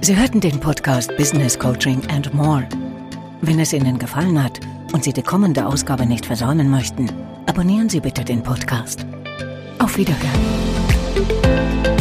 Sie 0.00 0.16
hörten 0.16 0.40
den 0.40 0.60
Podcast 0.60 1.16
Business 1.16 1.58
Coaching 1.58 2.02
and 2.08 2.32
More. 2.34 2.68
Wenn 3.40 3.58
es 3.58 3.72
Ihnen 3.72 3.98
gefallen 3.98 4.42
hat 4.42 4.60
und 4.94 5.02
Sie 5.02 5.12
die 5.12 5.24
kommende 5.24 5.66
Ausgabe 5.66 6.06
nicht 6.06 6.24
versäumen 6.24 6.70
möchten, 6.70 7.10
abonnieren 7.46 7.88
Sie 7.88 7.98
bitte 7.98 8.24
den 8.24 8.44
Podcast. 8.44 9.04
Auf 9.80 9.96
Wiederhören. 9.96 11.93